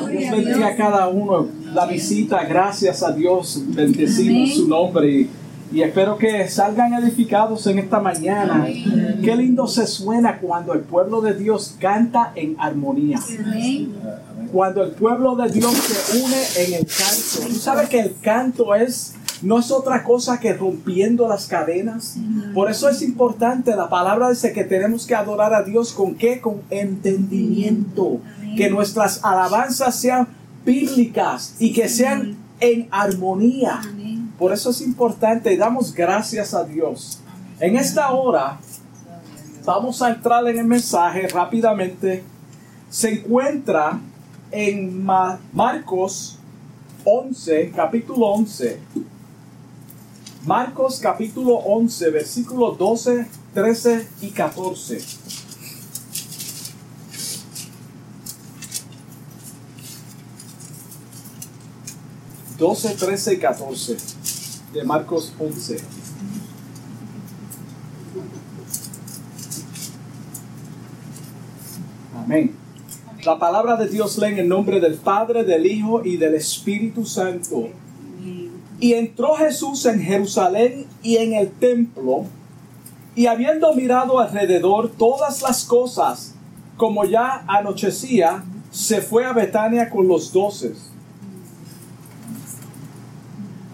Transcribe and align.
Dios 0.00 0.30
bendiga 0.30 0.68
a 0.68 0.76
cada 0.76 1.08
uno. 1.08 1.48
La 1.72 1.86
visita, 1.86 2.44
gracias 2.44 3.02
a 3.02 3.12
Dios, 3.12 3.62
bendecimos 3.66 4.54
su 4.54 4.68
nombre 4.68 5.10
y, 5.10 5.30
y 5.72 5.82
espero 5.82 6.16
que 6.16 6.48
salgan 6.48 6.94
edificados 6.94 7.66
en 7.66 7.78
esta 7.78 8.00
mañana. 8.00 8.66
Qué 9.22 9.36
lindo 9.36 9.66
se 9.66 9.86
suena 9.86 10.38
cuando 10.38 10.72
el 10.72 10.80
pueblo 10.80 11.20
de 11.20 11.34
Dios 11.34 11.76
canta 11.78 12.32
en 12.34 12.56
armonía. 12.58 13.18
Cuando 14.52 14.84
el 14.84 14.92
pueblo 14.92 15.34
de 15.34 15.50
Dios 15.50 15.72
se 15.72 16.18
une 16.18 16.66
en 16.66 16.74
el 16.74 16.86
canto. 16.86 17.48
Tú 17.48 17.54
sabes 17.54 17.88
que 17.88 18.00
el 18.00 18.14
canto 18.20 18.74
es 18.74 19.14
no 19.44 19.58
es 19.58 19.70
otra 19.70 20.02
cosa 20.04 20.40
que 20.40 20.54
rompiendo 20.54 21.28
las 21.28 21.46
cadenas. 21.46 22.16
Por 22.54 22.70
eso 22.70 22.88
es 22.88 23.02
importante, 23.02 23.76
la 23.76 23.90
palabra 23.90 24.30
dice 24.30 24.52
que 24.52 24.64
tenemos 24.64 25.06
que 25.06 25.14
adorar 25.14 25.52
a 25.52 25.62
Dios 25.62 25.92
con 25.92 26.14
qué? 26.14 26.40
Con 26.40 26.62
entendimiento. 26.70 28.20
Que 28.56 28.70
nuestras 28.70 29.24
alabanzas 29.24 29.94
sean 29.98 30.28
bíblicas 30.64 31.56
y 31.58 31.72
que 31.72 31.88
sean 31.88 32.36
en 32.60 32.88
armonía. 32.90 33.80
Por 34.38 34.52
eso 34.52 34.70
es 34.70 34.80
importante 34.80 35.56
damos 35.56 35.94
gracias 35.94 36.54
a 36.54 36.64
Dios. 36.64 37.20
En 37.60 37.76
esta 37.76 38.10
hora 38.12 38.58
vamos 39.64 40.02
a 40.02 40.10
entrar 40.10 40.46
en 40.48 40.58
el 40.58 40.66
mensaje 40.66 41.28
rápidamente. 41.28 42.22
Se 42.90 43.12
encuentra 43.12 44.00
en 44.50 45.04
Marcos 45.04 46.38
11, 47.04 47.72
capítulo 47.74 48.26
11. 48.26 48.80
Marcos 50.46 51.00
capítulo 51.00 51.54
11, 51.54 52.10
versículos 52.10 52.76
12, 52.76 53.26
13 53.54 54.08
y 54.20 54.30
14. 54.30 54.98
Doce, 62.58 62.94
trece 62.94 63.34
y 63.34 63.38
catorce 63.38 63.96
de 64.72 64.84
Marcos 64.84 65.34
11. 65.40 65.76
Amén. 72.16 72.54
La 73.24 73.40
palabra 73.40 73.74
de 73.76 73.88
Dios 73.88 74.18
lee 74.18 74.26
en 74.28 74.38
el 74.38 74.48
nombre 74.48 74.78
del 74.78 74.94
Padre, 74.94 75.42
del 75.42 75.66
Hijo 75.66 76.04
y 76.04 76.16
del 76.16 76.34
Espíritu 76.34 77.04
Santo. 77.04 77.70
Y 78.78 78.92
entró 78.92 79.34
Jesús 79.34 79.84
en 79.86 80.00
Jerusalén 80.00 80.86
y 81.02 81.16
en 81.16 81.32
el 81.32 81.50
templo, 81.50 82.26
y 83.16 83.26
habiendo 83.26 83.74
mirado 83.74 84.20
alrededor 84.20 84.92
todas 84.96 85.42
las 85.42 85.64
cosas, 85.64 86.34
como 86.76 87.04
ya 87.04 87.44
anochecía, 87.48 88.44
se 88.70 89.00
fue 89.00 89.24
a 89.24 89.32
Betania 89.32 89.90
con 89.90 90.06
los 90.06 90.32
doces. 90.32 90.93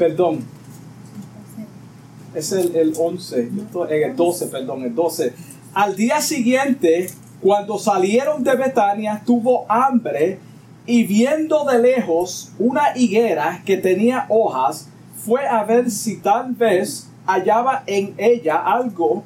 Perdón. 0.00 0.46
Es 2.34 2.52
el, 2.52 2.74
el 2.74 2.94
11, 2.98 3.50
el 3.90 4.16
12, 4.16 4.46
perdón, 4.46 4.82
el 4.84 4.94
12. 4.94 5.34
Al 5.74 5.94
día 5.94 6.22
siguiente, 6.22 7.10
cuando 7.42 7.78
salieron 7.78 8.42
de 8.42 8.56
Betania, 8.56 9.20
tuvo 9.26 9.66
hambre 9.68 10.38
y 10.86 11.04
viendo 11.04 11.66
de 11.66 11.80
lejos 11.80 12.50
una 12.58 12.96
higuera 12.96 13.60
que 13.66 13.76
tenía 13.76 14.24
hojas, 14.30 14.88
fue 15.22 15.46
a 15.46 15.64
ver 15.64 15.90
si 15.90 16.16
tal 16.16 16.54
vez 16.54 17.10
hallaba 17.26 17.82
en 17.86 18.14
ella 18.16 18.56
algo, 18.56 19.22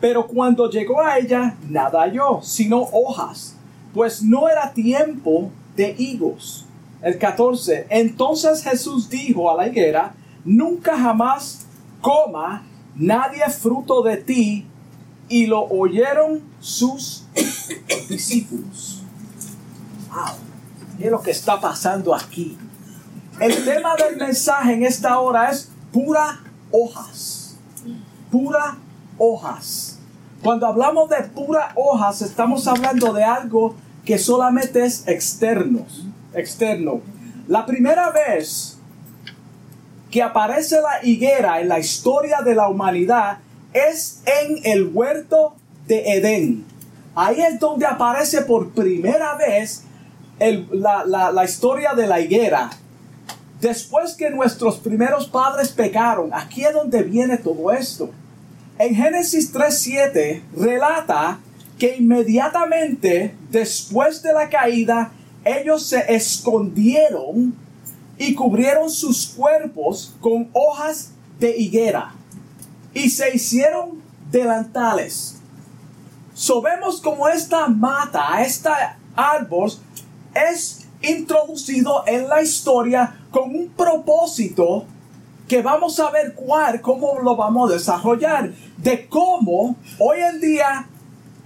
pero 0.00 0.28
cuando 0.28 0.70
llegó 0.70 1.00
a 1.02 1.18
ella 1.18 1.56
nada 1.68 2.02
halló, 2.02 2.38
sino 2.42 2.80
hojas, 2.92 3.56
pues 3.92 4.22
no 4.22 4.48
era 4.48 4.72
tiempo 4.72 5.50
de 5.74 5.96
higos. 5.98 6.64
El 7.02 7.18
14. 7.18 7.86
Entonces 7.90 8.62
Jesús 8.62 9.08
dijo 9.08 9.50
a 9.50 9.56
la 9.56 9.68
higuera, 9.68 10.14
nunca 10.44 10.96
jamás 10.96 11.66
coma 12.00 12.64
nadie 12.94 13.48
fruto 13.50 14.02
de 14.02 14.16
ti. 14.18 14.66
Y 15.28 15.46
lo 15.46 15.62
oyeron 15.62 16.42
sus 16.60 17.24
discípulos. 18.08 19.02
Wow, 20.10 20.34
¿qué 20.98 21.06
es 21.06 21.10
lo 21.10 21.22
que 21.22 21.30
está 21.30 21.60
pasando 21.60 22.14
aquí? 22.14 22.58
El 23.40 23.64
tema 23.64 23.96
del 23.96 24.16
mensaje 24.16 24.74
en 24.74 24.84
esta 24.84 25.18
hora 25.18 25.50
es 25.50 25.70
pura 25.90 26.40
hojas. 26.70 27.56
Pura 28.30 28.76
hojas. 29.16 29.98
Cuando 30.42 30.66
hablamos 30.66 31.08
de 31.08 31.22
pura 31.22 31.72
hojas, 31.76 32.20
estamos 32.20 32.66
hablando 32.66 33.12
de 33.12 33.24
algo 33.24 33.74
que 34.04 34.18
solamente 34.18 34.84
es 34.84 35.06
externo. 35.08 35.86
Externo. 36.34 37.00
La 37.48 37.66
primera 37.66 38.10
vez 38.10 38.78
que 40.10 40.22
aparece 40.22 40.76
la 40.80 41.04
higuera 41.04 41.60
en 41.60 41.68
la 41.68 41.78
historia 41.78 42.42
de 42.42 42.54
la 42.54 42.68
humanidad 42.68 43.38
es 43.72 44.22
en 44.26 44.60
el 44.64 44.90
huerto 44.92 45.54
de 45.86 46.12
Edén. 46.12 46.64
Ahí 47.14 47.40
es 47.40 47.58
donde 47.58 47.86
aparece 47.86 48.42
por 48.42 48.70
primera 48.70 49.34
vez 49.36 49.84
la, 50.70 51.04
la 51.04 51.44
historia 51.44 51.94
de 51.94 52.06
la 52.06 52.20
higuera 52.20 52.70
Después 53.62 54.14
que 54.14 54.28
nuestros 54.28 54.80
primeros 54.80 55.28
padres 55.28 55.68
pecaron, 55.68 56.30
aquí 56.34 56.64
es 56.64 56.72
donde 56.72 57.04
viene 57.04 57.38
todo 57.38 57.70
esto. 57.70 58.10
En 58.76 58.92
Génesis 58.92 59.54
3.7 59.54 60.42
relata 60.56 61.38
que 61.78 61.94
inmediatamente 61.94 63.36
después 63.52 64.20
de 64.20 64.32
la 64.32 64.48
caída, 64.48 65.12
ellos 65.44 65.86
se 65.86 66.14
escondieron 66.14 67.54
y 68.18 68.34
cubrieron 68.34 68.90
sus 68.90 69.28
cuerpos 69.28 70.14
con 70.20 70.48
hojas 70.52 71.10
de 71.38 71.56
higuera 71.56 72.14
y 72.94 73.10
se 73.10 73.34
hicieron 73.34 74.02
delantales. 74.30 75.36
Sabemos 76.34 77.00
como 77.00 77.28
esta 77.28 77.66
mata, 77.68 78.42
esta 78.42 78.96
árbol, 79.14 79.72
es 80.34 80.86
introducido 81.02 82.04
en 82.06 82.28
la 82.28 82.42
historia 82.42 83.16
con 83.30 83.54
un 83.54 83.68
propósito 83.68 84.86
que 85.48 85.60
vamos 85.60 85.98
a 86.00 86.10
ver 86.10 86.34
cuál, 86.34 86.80
cómo 86.80 87.18
lo 87.22 87.36
vamos 87.36 87.70
a 87.70 87.74
desarrollar, 87.74 88.52
de 88.78 89.06
cómo 89.08 89.76
hoy 89.98 90.18
en 90.20 90.40
día 90.40 90.86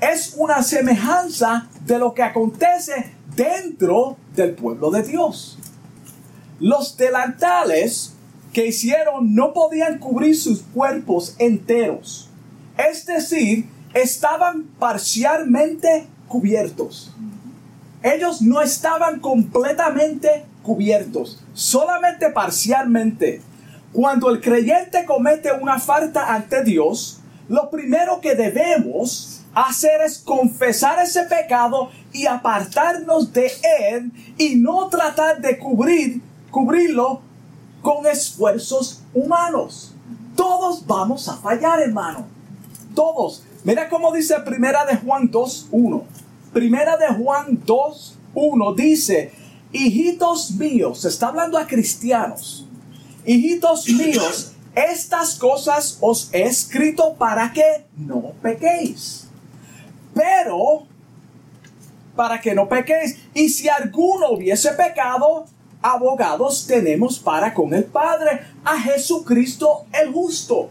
es 0.00 0.34
una 0.36 0.62
semejanza 0.62 1.68
de 1.84 1.98
lo 1.98 2.12
que 2.14 2.22
acontece 2.22 3.15
dentro 3.36 4.16
del 4.34 4.52
pueblo 4.52 4.90
de 4.90 5.02
Dios. 5.02 5.58
Los 6.58 6.96
delantales 6.96 8.14
que 8.52 8.66
hicieron 8.66 9.34
no 9.34 9.52
podían 9.52 9.98
cubrir 9.98 10.36
sus 10.36 10.62
cuerpos 10.62 11.36
enteros, 11.38 12.30
es 12.78 13.06
decir, 13.06 13.68
estaban 13.94 14.64
parcialmente 14.78 16.06
cubiertos 16.26 17.12
ellos 18.06 18.40
no 18.40 18.60
estaban 18.60 19.18
completamente 19.18 20.44
cubiertos, 20.62 21.42
solamente 21.54 22.30
parcialmente. 22.30 23.42
Cuando 23.92 24.30
el 24.30 24.40
creyente 24.40 25.04
comete 25.04 25.50
una 25.52 25.80
falta 25.80 26.32
ante 26.32 26.62
Dios, 26.62 27.20
lo 27.48 27.68
primero 27.68 28.20
que 28.20 28.34
debemos 28.34 29.42
hacer 29.54 30.02
es 30.02 30.18
confesar 30.18 31.02
ese 31.02 31.22
pecado 31.24 31.90
y 32.16 32.26
apartarnos 32.26 33.32
de 33.32 33.52
él 33.90 34.10
y 34.38 34.56
no 34.56 34.88
tratar 34.88 35.40
de 35.40 35.58
cubrir, 35.58 36.22
cubrirlo 36.50 37.20
con 37.82 38.06
esfuerzos 38.06 39.02
humanos. 39.12 39.92
Todos 40.34 40.86
vamos 40.86 41.28
a 41.28 41.36
fallar, 41.36 41.80
hermano. 41.80 42.26
Todos. 42.94 43.44
Mira 43.64 43.88
cómo 43.88 44.12
dice 44.12 44.40
Primera 44.40 44.86
de 44.86 44.96
Juan 44.96 45.30
2.1. 45.30 46.02
Primera 46.52 46.96
de 46.96 47.08
Juan 47.08 47.60
2, 47.66 48.18
1 48.34 48.74
dice, 48.74 49.32
hijitos 49.72 50.52
míos, 50.52 51.02
se 51.02 51.08
está 51.08 51.28
hablando 51.28 51.58
a 51.58 51.66
cristianos, 51.66 52.66
hijitos 53.26 53.88
míos, 53.90 54.52
estas 54.74 55.34
cosas 55.34 55.98
os 56.00 56.32
he 56.32 56.44
escrito 56.44 57.14
para 57.14 57.52
que 57.52 57.84
no 57.96 58.32
pequéis. 58.42 59.28
Pero, 60.14 60.86
para 62.16 62.40
que 62.40 62.54
no 62.54 62.68
pequéis, 62.68 63.18
y 63.34 63.48
si 63.50 63.68
alguno 63.68 64.30
hubiese 64.30 64.72
pecado, 64.72 65.44
abogados 65.82 66.66
tenemos 66.66 67.18
para 67.18 67.54
con 67.54 67.72
el 67.74 67.84
Padre, 67.84 68.40
a 68.64 68.80
Jesucristo 68.80 69.84
el 69.92 70.12
justo. 70.12 70.70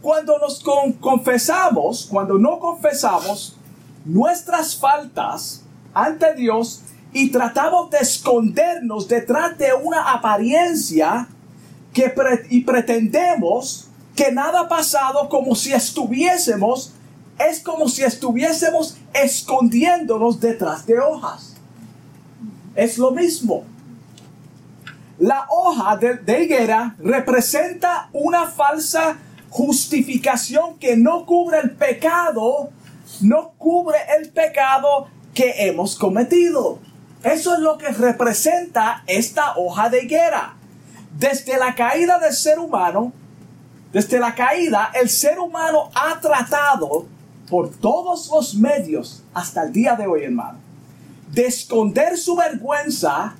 Cuando 0.00 0.38
nos 0.38 0.62
confesamos, 1.00 2.06
cuando 2.10 2.38
no 2.38 2.58
confesamos, 2.58 3.56
nuestras 4.04 4.76
faltas 4.76 5.62
ante 5.94 6.34
Dios 6.34 6.82
y 7.12 7.30
tratamos 7.30 7.90
de 7.90 7.98
escondernos 7.98 9.08
detrás 9.08 9.56
de 9.56 9.72
una 9.72 10.12
apariencia 10.12 11.28
que 11.92 12.12
y 12.50 12.60
pretendemos 12.62 13.88
que 14.14 14.32
nada 14.32 14.60
ha 14.60 14.68
pasado 14.68 15.28
como 15.28 15.54
si 15.54 15.72
estuviésemos, 15.72 16.92
es 17.38 17.60
como 17.60 17.88
si 17.88 18.02
estuviésemos 18.02 18.96
escondiéndonos 19.12 20.40
detrás 20.40 20.86
de 20.86 20.98
hojas. 20.98 21.54
es 22.74 22.98
lo 22.98 23.12
mismo. 23.12 23.64
La 25.18 25.46
hoja 25.48 25.96
de, 25.96 26.42
higuera 26.42 26.96
representa 26.98 28.08
una 28.12 28.48
falsa 28.48 29.16
justificación 29.48 30.76
que 30.78 30.96
no 30.96 31.24
cubre 31.24 31.60
el 31.60 31.70
pecado, 31.70 32.70
no 33.20 33.52
cubre 33.56 33.96
el 34.18 34.30
pecado 34.30 35.06
que 35.32 35.68
hemos 35.68 35.96
cometido. 35.96 36.80
Eso 37.22 37.54
es 37.54 37.60
lo 37.60 37.78
que 37.78 37.88
representa 37.90 39.04
esta 39.06 39.56
hoja 39.56 39.88
de 39.88 40.02
higuera. 40.02 40.56
Desde 41.16 41.58
la 41.58 41.76
caída 41.76 42.18
del 42.18 42.32
ser 42.32 42.58
humano, 42.58 43.12
desde 43.92 44.18
la 44.18 44.34
caída, 44.34 44.90
el 44.94 45.08
ser 45.08 45.38
humano 45.38 45.90
ha 45.94 46.18
tratado 46.20 47.06
por 47.54 47.70
todos 47.70 48.28
los 48.32 48.56
medios 48.56 49.22
hasta 49.32 49.62
el 49.62 49.72
día 49.72 49.94
de 49.94 50.08
hoy, 50.08 50.24
hermano, 50.24 50.58
de 51.30 51.46
esconder 51.46 52.18
su 52.18 52.34
vergüenza 52.34 53.36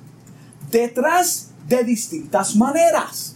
detrás 0.71 1.49
de 1.67 1.83
distintas 1.83 2.55
maneras. 2.55 3.35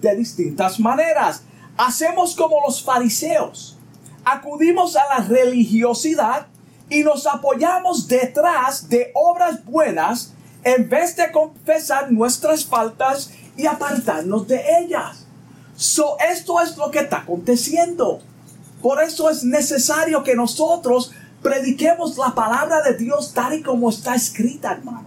De 0.00 0.16
distintas 0.16 0.80
maneras. 0.80 1.44
Hacemos 1.76 2.34
como 2.34 2.56
los 2.66 2.82
fariseos. 2.82 3.78
Acudimos 4.24 4.96
a 4.96 5.06
la 5.16 5.24
religiosidad 5.24 6.48
y 6.90 7.04
nos 7.04 7.24
apoyamos 7.28 8.08
detrás 8.08 8.88
de 8.88 9.12
obras 9.14 9.64
buenas 9.64 10.32
en 10.64 10.88
vez 10.88 11.14
de 11.14 11.30
confesar 11.30 12.10
nuestras 12.10 12.64
faltas 12.64 13.30
y 13.56 13.66
apartarnos 13.66 14.48
de 14.48 14.64
ellas. 14.80 15.26
So, 15.76 16.16
esto 16.18 16.60
es 16.60 16.76
lo 16.76 16.90
que 16.90 16.98
está 16.98 17.18
aconteciendo. 17.18 18.20
Por 18.82 19.02
eso 19.02 19.30
es 19.30 19.44
necesario 19.44 20.24
que 20.24 20.34
nosotros 20.34 21.12
prediquemos 21.42 22.18
la 22.18 22.34
palabra 22.34 22.82
de 22.82 22.94
Dios 22.94 23.32
tal 23.32 23.54
y 23.54 23.62
como 23.62 23.90
está 23.90 24.14
escrita, 24.14 24.72
hermano. 24.72 25.06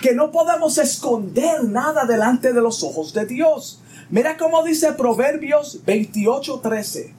Que 0.00 0.14
no 0.14 0.32
podemos 0.32 0.76
esconder 0.78 1.64
nada 1.64 2.04
delante 2.04 2.52
de 2.52 2.60
los 2.60 2.82
ojos 2.82 3.14
de 3.14 3.24
Dios. 3.24 3.80
Mira 4.10 4.36
cómo 4.36 4.62
dice 4.62 4.92
Proverbios 4.92 5.80
28:13. 5.86 7.14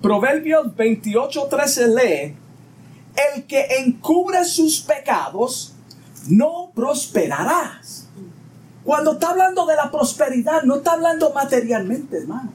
Proverbios 0.00 0.74
28:13 0.76 1.86
lee, 1.88 2.36
el 3.34 3.44
que 3.44 3.66
encubre 3.80 4.44
sus 4.44 4.80
pecados 4.80 5.74
no 6.28 6.70
prosperarás. 6.74 8.08
Cuando 8.84 9.12
está 9.12 9.30
hablando 9.30 9.66
de 9.66 9.76
la 9.76 9.90
prosperidad, 9.90 10.62
no 10.62 10.76
está 10.76 10.92
hablando 10.92 11.32
materialmente, 11.32 12.18
hermano. 12.18 12.52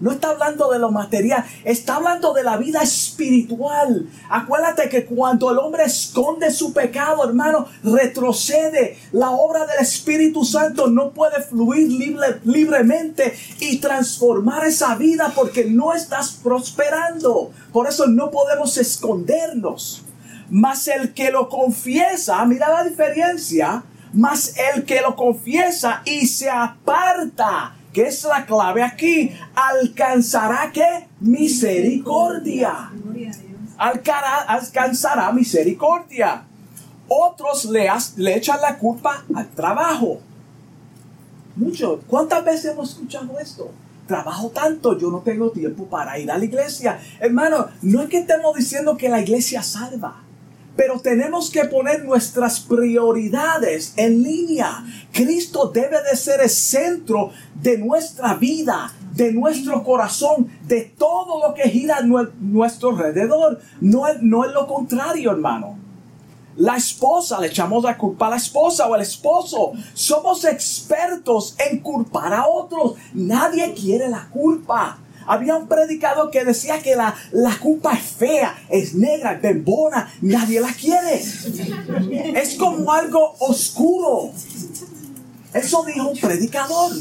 No 0.00 0.10
está 0.10 0.30
hablando 0.30 0.70
de 0.70 0.80
lo 0.80 0.90
material, 0.90 1.44
está 1.64 1.96
hablando 1.96 2.32
de 2.34 2.42
la 2.42 2.56
vida 2.56 2.82
espiritual. 2.82 4.08
Acuérdate 4.28 4.88
que 4.88 5.04
cuando 5.04 5.50
el 5.52 5.58
hombre 5.58 5.84
esconde 5.84 6.50
su 6.50 6.72
pecado, 6.72 7.24
hermano, 7.24 7.68
retrocede. 7.82 8.98
La 9.12 9.30
obra 9.30 9.66
del 9.66 9.78
Espíritu 9.80 10.44
Santo 10.44 10.88
no 10.88 11.10
puede 11.12 11.42
fluir 11.42 11.88
libremente 12.44 13.34
y 13.60 13.78
transformar 13.78 14.64
esa 14.64 14.96
vida 14.96 15.32
porque 15.34 15.64
no 15.64 15.94
estás 15.94 16.32
prosperando. 16.42 17.52
Por 17.72 17.86
eso 17.86 18.06
no 18.08 18.30
podemos 18.30 18.76
escondernos. 18.76 20.02
Mas 20.50 20.88
el 20.88 21.14
que 21.14 21.30
lo 21.30 21.48
confiesa, 21.48 22.44
mira 22.44 22.68
la 22.68 22.84
diferencia, 22.84 23.84
mas 24.12 24.54
el 24.74 24.84
que 24.84 25.00
lo 25.00 25.16
confiesa 25.16 26.02
y 26.04 26.26
se 26.26 26.50
aparta 26.50 27.74
¿Qué 27.94 28.08
es 28.08 28.24
la 28.24 28.44
clave 28.44 28.82
aquí? 28.82 29.30
Alcanzará 29.54 30.72
qué? 30.72 31.06
Misericordia. 31.20 32.90
alcanzará 33.78 35.30
misericordia. 35.30 36.42
Otros 37.06 37.66
le, 37.66 37.88
le 38.16 38.36
echan 38.36 38.60
la 38.60 38.76
culpa 38.78 39.24
al 39.32 39.48
trabajo. 39.50 40.18
Mucho. 41.54 42.00
¿Cuántas 42.08 42.44
veces 42.44 42.72
hemos 42.72 42.90
escuchado 42.90 43.38
esto? 43.38 43.70
Trabajo 44.08 44.50
tanto, 44.50 44.98
yo 44.98 45.12
no 45.12 45.20
tengo 45.20 45.50
tiempo 45.50 45.86
para 45.86 46.18
ir 46.18 46.28
a 46.32 46.36
la 46.36 46.44
iglesia. 46.44 46.98
Hermano, 47.20 47.68
no 47.80 48.02
es 48.02 48.08
que 48.08 48.18
estemos 48.18 48.56
diciendo 48.56 48.96
que 48.96 49.08
la 49.08 49.20
iglesia 49.20 49.62
salva. 49.62 50.23
Pero 50.76 50.98
tenemos 51.00 51.50
que 51.50 51.64
poner 51.66 52.04
nuestras 52.04 52.60
prioridades 52.60 53.94
en 53.96 54.22
línea. 54.22 54.84
Cristo 55.12 55.70
debe 55.72 56.02
de 56.02 56.16
ser 56.16 56.40
el 56.40 56.50
centro 56.50 57.30
de 57.54 57.78
nuestra 57.78 58.34
vida, 58.34 58.92
de 59.12 59.32
nuestro 59.32 59.84
corazón, 59.84 60.48
de 60.66 60.92
todo 60.98 61.46
lo 61.46 61.54
que 61.54 61.68
gira 61.70 61.98
a 61.98 62.02
nuestro 62.02 62.90
alrededor. 62.90 63.60
No 63.80 64.08
es, 64.08 64.20
no 64.20 64.44
es 64.44 64.52
lo 64.52 64.66
contrario, 64.66 65.30
hermano. 65.30 65.78
La 66.56 66.76
esposa, 66.76 67.40
le 67.40 67.48
echamos 67.48 67.82
la 67.82 67.98
culpa 67.98 68.28
a 68.28 68.30
la 68.30 68.36
esposa 68.36 68.86
o 68.86 68.94
al 68.94 69.02
esposo. 69.02 69.72
Somos 69.92 70.44
expertos 70.44 71.56
en 71.58 71.80
culpar 71.80 72.32
a 72.32 72.46
otros. 72.46 72.94
Nadie 73.12 73.74
quiere 73.74 74.08
la 74.08 74.28
culpa. 74.28 74.98
Había 75.26 75.56
un 75.56 75.68
predicador 75.68 76.30
que 76.30 76.44
decía 76.44 76.80
que 76.80 76.96
la, 76.96 77.14
la 77.32 77.58
culpa 77.58 77.94
es 77.94 78.04
fea, 78.04 78.56
es 78.68 78.94
negra, 78.94 79.38
bembona, 79.40 80.12
nadie 80.20 80.60
la 80.60 80.72
quiere. 80.72 81.22
Es 82.40 82.56
como 82.56 82.92
algo 82.92 83.34
oscuro. 83.38 84.32
Eso 85.52 85.84
dijo 85.84 86.08
un 86.08 86.18
predicador. 86.18 86.92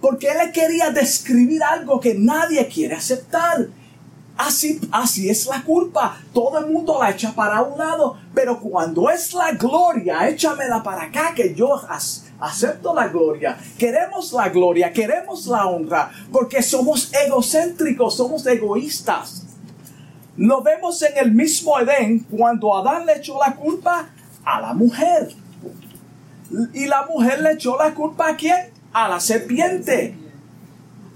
Porque 0.00 0.28
él 0.28 0.52
quería 0.52 0.90
describir 0.90 1.62
algo 1.62 2.00
que 2.00 2.14
nadie 2.14 2.66
quiere 2.68 2.94
aceptar. 2.96 3.68
Así, 4.36 4.80
así 4.90 5.28
es 5.28 5.46
la 5.46 5.62
culpa. 5.62 6.20
Todo 6.34 6.58
el 6.58 6.66
mundo 6.66 6.98
la 7.00 7.10
echa 7.10 7.32
para 7.32 7.62
un 7.62 7.78
lado. 7.78 8.18
Pero 8.34 8.58
cuando 8.60 9.08
es 9.08 9.32
la 9.32 9.52
gloria, 9.52 10.28
échamela 10.28 10.82
para 10.82 11.04
acá 11.04 11.32
que 11.34 11.54
yo 11.54 11.80
acepto 12.42 12.92
la 12.92 13.08
gloria. 13.08 13.56
Queremos 13.78 14.32
la 14.32 14.48
gloria, 14.48 14.92
queremos 14.92 15.46
la 15.46 15.66
honra. 15.66 16.10
Porque 16.30 16.62
somos 16.62 17.12
egocéntricos, 17.14 18.16
somos 18.16 18.44
egoístas. 18.46 19.46
Lo 20.36 20.62
vemos 20.62 21.00
en 21.02 21.16
el 21.18 21.32
mismo 21.32 21.78
Edén 21.78 22.20
cuando 22.20 22.76
Adán 22.76 23.06
le 23.06 23.16
echó 23.18 23.38
la 23.38 23.54
culpa 23.54 24.08
a 24.44 24.60
la 24.60 24.74
mujer. 24.74 25.34
Y 26.74 26.86
la 26.86 27.06
mujer 27.06 27.40
le 27.40 27.52
echó 27.52 27.76
la 27.76 27.94
culpa 27.94 28.30
a 28.30 28.36
quién? 28.36 28.70
A 28.92 29.08
la 29.08 29.20
serpiente. 29.20 30.16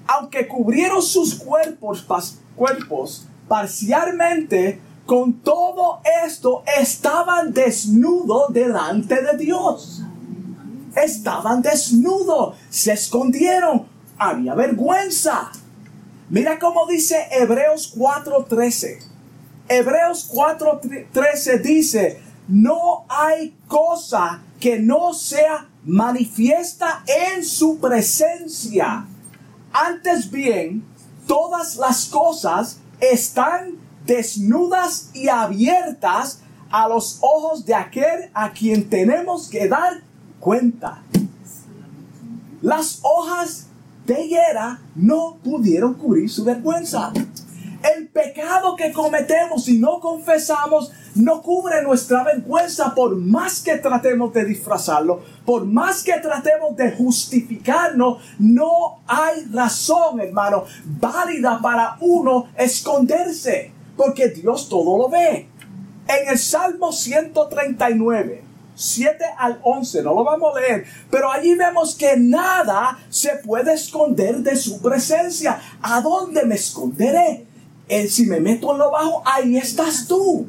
Aunque 0.07 0.47
cubrieron 0.47 1.03
sus 1.03 1.35
cuerpos 1.35 2.07
cuerpos 2.55 3.27
parcialmente, 3.49 4.81
con 5.05 5.35
todo 5.35 6.01
esto 6.25 6.63
estaban 6.81 7.53
desnudos 7.53 8.53
delante 8.53 9.21
de 9.23 9.37
Dios. 9.37 10.03
Estaban 10.97 11.63
desnudos, 11.63 12.57
se 12.71 12.93
escondieron, 12.93 13.87
había 14.19 14.55
vergüenza. 14.55 15.53
Mira 16.31 16.59
cómo 16.59 16.87
dice 16.87 17.29
Hebreos 17.31 17.95
4:13. 17.95 18.99
Hebreos 19.69 20.31
4:13 20.33 21.61
dice, 21.61 22.21
no 22.49 23.05
hay 23.09 23.57
cosa 23.69 24.43
que 24.61 24.79
no 24.79 25.13
sea 25.13 25.69
manifiesta 25.85 27.05
en 27.07 27.45
su 27.45 27.79
presencia. 27.79 29.07
Antes 29.73 30.31
bien, 30.31 30.85
todas 31.27 31.77
las 31.77 32.07
cosas 32.07 32.79
están 33.01 33.79
desnudas 34.07 35.11
y 35.13 35.29
abiertas 35.29 36.41
a 36.71 36.89
los 36.89 37.19
ojos 37.21 37.67
de 37.67 37.75
aquel 37.75 38.31
a 38.35 38.53
quien 38.53 38.89
tenemos 38.89 39.49
que 39.49 39.69
dar 39.69 40.06
cuenta. 40.41 41.03
Las 42.63 43.01
hojas 43.03 43.67
de 44.07 44.25
higuera 44.25 44.81
no 44.95 45.37
pudieron 45.43 45.95
cubrir 45.95 46.31
su 46.31 46.45
vergüenza. 46.45 47.13
El 47.97 48.09
pecado 48.09 48.75
que 48.75 48.93
cometemos 48.93 49.69
y 49.69 49.79
no 49.79 50.01
confesamos 50.01 50.93
no 51.17 51.41
cubre 51.43 51.83
nuestra 51.83 52.23
vergüenza 52.25 52.95
por 52.95 53.17
más 53.17 53.63
que 53.63 53.77
tratemos 53.79 54.33
de 54.35 54.45
disfrazarlo, 54.45 55.23
por 55.45 55.65
más 55.65 56.03
que 56.03 56.15
tratemos 56.15 56.77
de 56.77 56.93
justificarnos, 56.93 58.23
no 58.39 59.01
hay 59.07 59.47
razón, 59.53 60.21
hermano, 60.21 60.65
válida 60.85 61.59
para 61.63 61.97
uno 62.01 62.49
esconderse, 62.57 63.73
porque 63.97 64.29
Dios 64.29 64.69
todo 64.69 64.99
lo 64.99 65.09
ve. 65.09 65.49
En 66.09 66.29
el 66.29 66.39
Salmo 66.39 66.93
139, 66.93 68.46
7 68.77 69.25
al 69.39 69.59
11, 69.63 70.03
no 70.03 70.15
lo 70.15 70.23
vamos 70.23 70.55
a 70.55 70.61
leer, 70.61 70.85
pero 71.11 71.33
allí 71.33 71.55
vemos 71.57 71.97
que 71.97 72.17
nada 72.17 72.99
se 73.09 73.37
puede 73.45 73.73
esconder 73.73 74.37
de 74.37 74.55
su 74.55 74.81
presencia. 74.81 75.59
¿A 75.83 76.01
dónde 76.01 76.45
me 76.45 76.55
esconderé? 76.55 77.47
Si 78.09 78.27
me 78.27 78.39
meto 78.39 78.73
en 78.73 78.79
lo 78.79 78.91
bajo, 78.91 79.23
ahí 79.25 79.57
estás 79.57 80.07
tú 80.07 80.47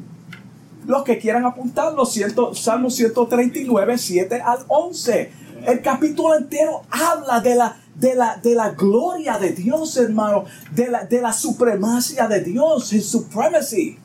los 0.88 1.04
que 1.04 1.18
quieran 1.18 1.44
apuntar, 1.44 1.92
los 1.92 2.18
Salmo 2.54 2.88
139, 2.88 3.98
7 3.98 4.40
al 4.40 4.60
11. 4.68 5.30
El 5.66 5.82
capítulo 5.82 6.34
entero 6.34 6.82
habla 6.90 7.40
de 7.40 7.56
la, 7.56 7.76
de 7.94 8.14
la, 8.14 8.36
de 8.36 8.54
la 8.54 8.70
gloria 8.70 9.38
de 9.38 9.50
Dios, 9.50 9.98
hermano, 9.98 10.46
de 10.72 10.88
la, 10.88 11.04
de 11.04 11.20
la 11.20 11.34
supremacia 11.34 12.26
de 12.26 12.40
Dios, 12.40 12.90
His 12.92 13.06
supremacy. 13.06 13.98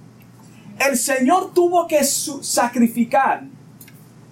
el 0.85 0.97
Señor 0.97 1.53
tuvo 1.53 1.87
que 1.87 2.03
sacrificar 2.03 3.45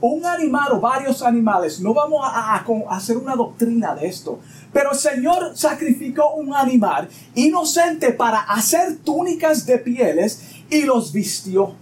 un 0.01 0.25
animal 0.25 0.73
o 0.73 0.79
varios 0.79 1.21
animales. 1.21 1.79
No 1.79 1.93
vamos 1.93 2.21
a, 2.23 2.63
hacer 2.89 3.17
una 3.17 3.35
doctrina 3.35 3.95
de 3.95 4.07
esto. 4.07 4.39
Pero 4.73 4.91
el 4.91 4.97
Señor 4.97 5.51
sacrificó 5.55 6.33
un 6.33 6.53
animal 6.53 7.07
inocente 7.35 8.11
para 8.11 8.39
hacer 8.39 8.97
túnicas 8.97 9.65
de 9.65 9.77
pieles 9.77 10.41
y 10.69 10.81
los 10.81 11.13
vistió. 11.13 11.75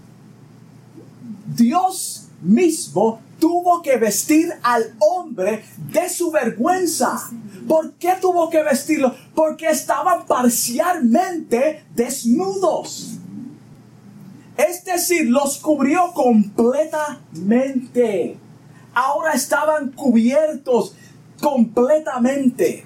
Dios 1.56 2.28
mismo 2.42 3.22
tuvo 3.40 3.82
que 3.82 3.98
vestir 3.98 4.54
al 4.62 4.94
hombre 5.00 5.64
de 5.92 6.10
su 6.10 6.32
vergüenza. 6.32 7.30
¿Por 7.68 7.94
qué 7.94 8.16
tuvo 8.20 8.50
que 8.50 8.64
vestirlo? 8.64 9.16
Porque 9.34 9.70
estaban 9.70 10.26
parcialmente 10.26 11.86
desnudos. 11.96 13.19
Es 14.68 14.84
decir, 14.84 15.30
los 15.30 15.60
cubrió 15.60 16.12
completamente. 16.14 18.38
Ahora 18.94 19.32
estaban 19.32 19.94
cubiertos 19.94 20.98
completamente. 21.42 22.86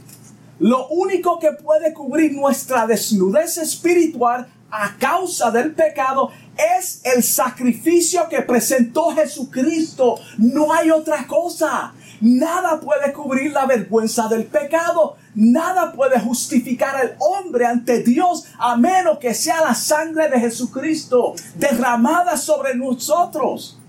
Lo 0.59 0.87
único 0.89 1.39
que 1.39 1.53
puede 1.53 1.91
cubrir 1.91 2.33
nuestra 2.33 2.85
desnudez 2.85 3.57
espiritual 3.57 4.47
a 4.69 4.95
causa 4.99 5.49
del 5.49 5.73
pecado 5.73 6.29
es 6.77 7.01
el 7.05 7.23
sacrificio 7.23 8.29
que 8.29 8.43
presentó 8.43 9.09
Jesucristo. 9.09 10.19
No 10.37 10.71
hay 10.73 10.91
otra 10.91 11.25
cosa. 11.25 11.95
Nada 12.21 12.79
puede 12.79 13.11
cubrir 13.13 13.51
la 13.51 13.65
vergüenza 13.65 14.27
del 14.27 14.45
pecado. 14.45 15.15
Nada 15.35 15.93
puede 15.93 16.19
justificar 16.19 16.95
al 16.95 17.15
hombre 17.19 17.65
ante 17.65 18.03
Dios 18.03 18.45
a 18.59 18.75
menos 18.77 19.17
que 19.17 19.33
sea 19.33 19.61
la 19.61 19.73
sangre 19.73 20.29
de 20.29 20.39
Jesucristo 20.39 21.33
derramada 21.55 22.37
sobre 22.37 22.75
nosotros. 22.75 23.79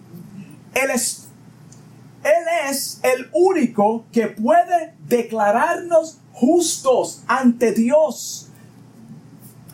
Él 0.75 0.91
es, 0.91 1.21
el 3.03 3.29
único 3.33 4.07
que 4.11 4.29
puede 4.29 4.95
declararnos 5.07 6.19
justos 6.33 7.23
ante 7.27 7.73
Dios, 7.73 8.49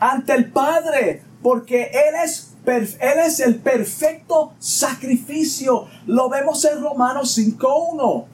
ante 0.00 0.34
el 0.34 0.50
Padre, 0.50 1.22
porque 1.42 1.84
Él 1.84 2.14
es 2.24 2.50
él 2.66 3.18
es 3.24 3.40
el 3.40 3.56
perfecto 3.56 4.52
sacrificio. 4.58 5.88
Lo 6.06 6.28
vemos 6.28 6.64
en 6.64 6.80
Romanos 6.80 7.36
5.1. 7.38 8.26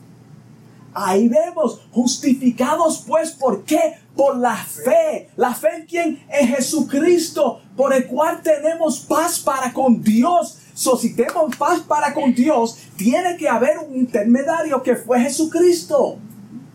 Ahí 0.99 1.29
vemos, 1.29 1.83
justificados 1.93 3.05
pues, 3.07 3.33
¿por 3.33 3.65
qué? 3.65 3.99
Por 4.17 4.39
la 4.39 4.57
fe. 4.57 5.29
¿La 5.37 5.55
fe 5.55 5.69
en 5.77 5.85
quién? 5.85 6.27
En 6.31 6.49
Jesucristo, 6.49 7.61
por 7.77 7.93
el 7.93 8.07
cual 8.07 8.41
tenemos 8.43 9.01
paz 9.01 9.39
para 9.39 9.75
con 9.75 10.03
Dios. 10.03 10.57
So, 10.73 10.97
si 10.97 11.15
tenemos 11.15 11.55
paz 11.57 11.81
para 11.81 12.15
con 12.15 12.35
Dios, 12.35 12.79
tiene 12.97 13.37
que 13.37 13.47
haber 13.47 13.79
un 13.79 13.95
intermediario 13.95 14.83
que 14.83 14.97
fue 14.97 15.21
Jesucristo. 15.21 16.17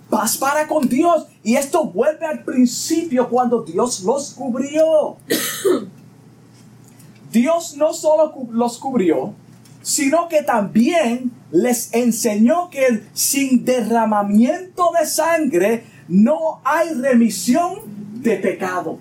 Paz 0.08 0.38
para 0.38 0.68
con 0.68 0.88
Dios. 0.88 1.26
Y 1.42 1.56
esto 1.56 1.86
vuelve 1.86 2.28
al 2.28 2.44
principio 2.44 3.28
cuando 3.28 3.64
Dios 3.64 4.04
los 4.04 4.36
cubrió. 4.36 5.18
Dios 7.32 7.76
no 7.76 7.92
solo 7.92 8.36
los 8.52 8.78
cubrió, 8.78 9.34
sino 9.82 10.28
que 10.28 10.44
también 10.44 11.41
les 11.52 11.94
enseñó 11.94 12.70
que 12.70 13.04
sin 13.14 13.66
derramamiento 13.66 14.92
de 15.00 15.06
sangre 15.06 15.84
no 16.08 16.62
hay 16.64 16.94
remisión 16.94 17.80
de 18.22 18.38
pecado. 18.38 19.00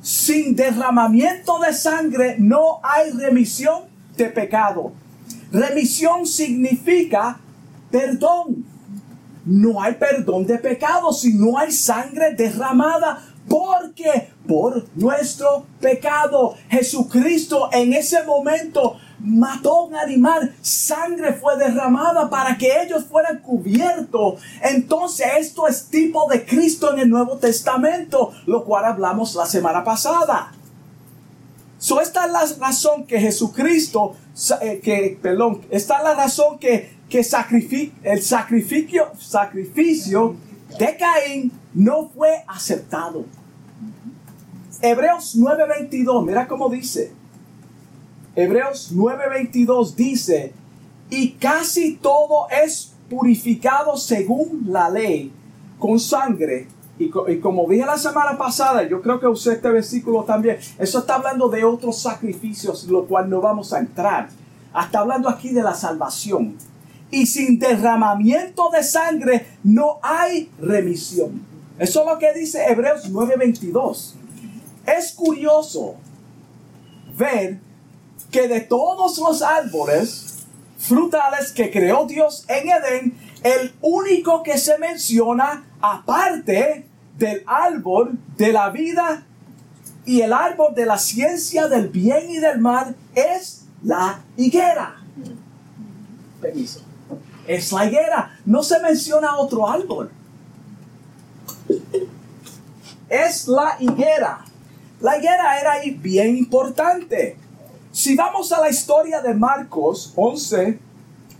Sin 0.00 0.56
derramamiento 0.56 1.58
de 1.58 1.72
sangre 1.72 2.36
no 2.38 2.80
hay 2.82 3.10
remisión 3.10 3.82
de 4.16 4.26
pecado. 4.26 4.92
Remisión 5.52 6.26
significa 6.26 7.40
perdón. 7.90 8.64
No 9.44 9.80
hay 9.80 9.94
perdón 9.94 10.46
de 10.46 10.58
pecado 10.58 11.12
si 11.12 11.32
no 11.34 11.58
hay 11.58 11.72
sangre 11.72 12.34
derramada. 12.34 13.24
Porque 13.48 14.28
por 14.46 14.86
nuestro 14.94 15.66
pecado, 15.80 16.54
Jesucristo 16.68 17.70
en 17.72 17.94
ese 17.94 18.22
momento 18.24 18.98
mató 19.20 19.84
un 19.84 19.96
animal, 19.96 20.54
sangre 20.60 21.32
fue 21.32 21.56
derramada 21.56 22.30
para 22.30 22.56
que 22.56 22.82
ellos 22.82 23.04
fueran 23.04 23.38
cubiertos. 23.38 24.40
Entonces 24.62 25.26
esto 25.38 25.66
es 25.66 25.88
tipo 25.88 26.28
de 26.30 26.44
Cristo 26.44 26.92
en 26.92 27.00
el 27.00 27.10
Nuevo 27.10 27.36
Testamento, 27.38 28.32
lo 28.46 28.64
cual 28.64 28.84
hablamos 28.84 29.34
la 29.34 29.46
semana 29.46 29.84
pasada. 29.84 30.52
So, 31.78 32.00
esta 32.00 32.26
es 32.26 32.32
la 32.32 32.66
razón 32.66 33.06
que 33.06 33.20
Jesucristo, 33.20 34.16
eh, 34.60 34.80
que, 34.82 35.16
perdón, 35.22 35.62
esta 35.70 35.98
es 35.98 36.04
la 36.04 36.14
razón 36.14 36.58
que, 36.58 36.98
que 37.08 37.18
el 37.18 38.22
sacrificio, 38.22 39.12
sacrificio 39.16 40.36
de 40.76 40.96
Caín 40.96 41.52
no 41.74 42.08
fue 42.08 42.42
aceptado. 42.48 43.24
Hebreos 44.82 45.36
9:22, 45.36 46.26
mira 46.26 46.48
cómo 46.48 46.68
dice. 46.68 47.12
Hebreos 48.38 48.92
9:22 48.94 49.96
dice, 49.96 50.52
y 51.10 51.30
casi 51.32 51.96
todo 51.96 52.46
es 52.50 52.92
purificado 53.10 53.96
según 53.96 54.66
la 54.68 54.88
ley, 54.88 55.32
con 55.76 55.98
sangre. 55.98 56.68
Y, 57.00 57.10
como 57.40 57.68
dije 57.68 57.84
la 57.84 57.98
semana 57.98 58.38
pasada, 58.38 58.88
yo 58.88 59.02
creo 59.02 59.18
que 59.18 59.26
usé 59.26 59.54
este 59.54 59.68
versículo 59.70 60.22
también, 60.22 60.58
eso 60.78 61.00
está 61.00 61.16
hablando 61.16 61.48
de 61.48 61.64
otros 61.64 62.00
sacrificios, 62.00 62.84
lo 62.84 63.06
cual 63.06 63.28
no 63.28 63.40
vamos 63.40 63.72
a 63.72 63.80
entrar. 63.80 64.28
Está 64.68 65.00
hablando 65.00 65.28
aquí 65.28 65.48
de 65.48 65.64
la 65.64 65.74
salvación. 65.74 66.54
Y 67.10 67.26
sin 67.26 67.58
derramamiento 67.58 68.70
de 68.70 68.84
sangre 68.84 69.48
no 69.64 69.98
hay 70.00 70.48
remisión. 70.60 71.42
Eso 71.76 72.02
es 72.02 72.06
lo 72.06 72.18
que 72.20 72.32
dice 72.34 72.64
Hebreos 72.68 73.10
9:22. 73.10 74.14
Es 74.86 75.12
curioso 75.12 75.96
ver 77.16 77.66
que 78.30 78.48
de 78.48 78.60
todos 78.60 79.18
los 79.18 79.42
árboles 79.42 80.46
frutales 80.78 81.52
que 81.52 81.70
creó 81.70 82.06
Dios 82.06 82.44
en 82.48 82.68
Edén, 82.68 83.18
el 83.42 83.74
único 83.80 84.42
que 84.42 84.58
se 84.58 84.78
menciona 84.78 85.64
aparte 85.80 86.86
del 87.16 87.42
árbol 87.46 88.18
de 88.36 88.52
la 88.52 88.70
vida 88.70 89.24
y 90.04 90.22
el 90.22 90.32
árbol 90.32 90.74
de 90.74 90.86
la 90.86 90.98
ciencia 90.98 91.68
del 91.68 91.88
bien 91.88 92.30
y 92.30 92.38
del 92.38 92.58
mal 92.60 92.96
es 93.14 93.64
la 93.82 94.22
higuera. 94.36 94.96
Permiso. 96.40 96.80
Es 97.46 97.72
la 97.72 97.86
higuera. 97.86 98.38
No 98.44 98.62
se 98.62 98.80
menciona 98.80 99.36
otro 99.36 99.68
árbol. 99.68 100.10
Es 103.08 103.48
la 103.48 103.76
higuera. 103.80 104.44
La 105.00 105.18
higuera 105.18 105.58
era 105.60 105.72
bien 105.98 106.36
importante. 106.36 107.36
Si 107.98 108.14
vamos 108.14 108.52
a 108.52 108.60
la 108.60 108.70
historia 108.70 109.20
de 109.20 109.34
Marcos 109.34 110.12
11, 110.14 110.78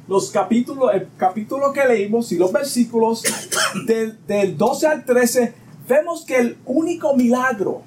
los 0.08 0.28
capítulos, 0.32 0.92
el 0.92 1.08
capítulo 1.16 1.72
que 1.72 1.84
leímos 1.84 2.32
y 2.32 2.36
los 2.36 2.50
versículos 2.50 3.22
del, 3.86 4.18
del 4.26 4.58
12 4.58 4.86
al 4.88 5.04
13, 5.04 5.54
vemos 5.88 6.24
que 6.24 6.36
el 6.36 6.58
único 6.66 7.14
milagro, 7.14 7.82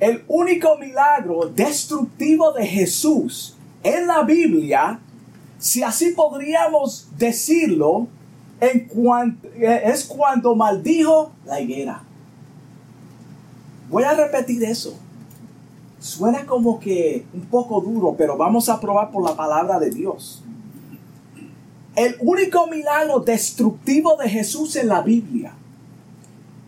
el 0.00 0.24
único 0.26 0.76
milagro 0.76 1.48
destructivo 1.54 2.50
de 2.50 2.66
Jesús 2.66 3.54
en 3.84 4.08
la 4.08 4.24
Biblia, 4.24 4.98
si 5.56 5.84
así 5.84 6.10
podríamos 6.16 7.06
decirlo, 7.16 8.08
en 8.60 8.88
cuanto, 8.88 9.46
es 9.56 10.02
cuando 10.02 10.56
maldijo 10.56 11.30
la 11.46 11.60
higuera. 11.60 12.02
Voy 13.88 14.02
a 14.02 14.14
repetir 14.14 14.64
eso. 14.64 14.98
Suena 15.98 16.46
como 16.46 16.78
que 16.78 17.26
un 17.34 17.46
poco 17.46 17.80
duro, 17.80 18.14
pero 18.16 18.36
vamos 18.36 18.68
a 18.68 18.80
probar 18.80 19.10
por 19.10 19.24
la 19.24 19.36
palabra 19.36 19.78
de 19.78 19.90
Dios. 19.90 20.42
El 21.96 22.16
único 22.20 22.66
milagro 22.68 23.20
destructivo 23.20 24.16
de 24.16 24.28
Jesús 24.28 24.76
en 24.76 24.88
la 24.88 25.02
Biblia, 25.02 25.52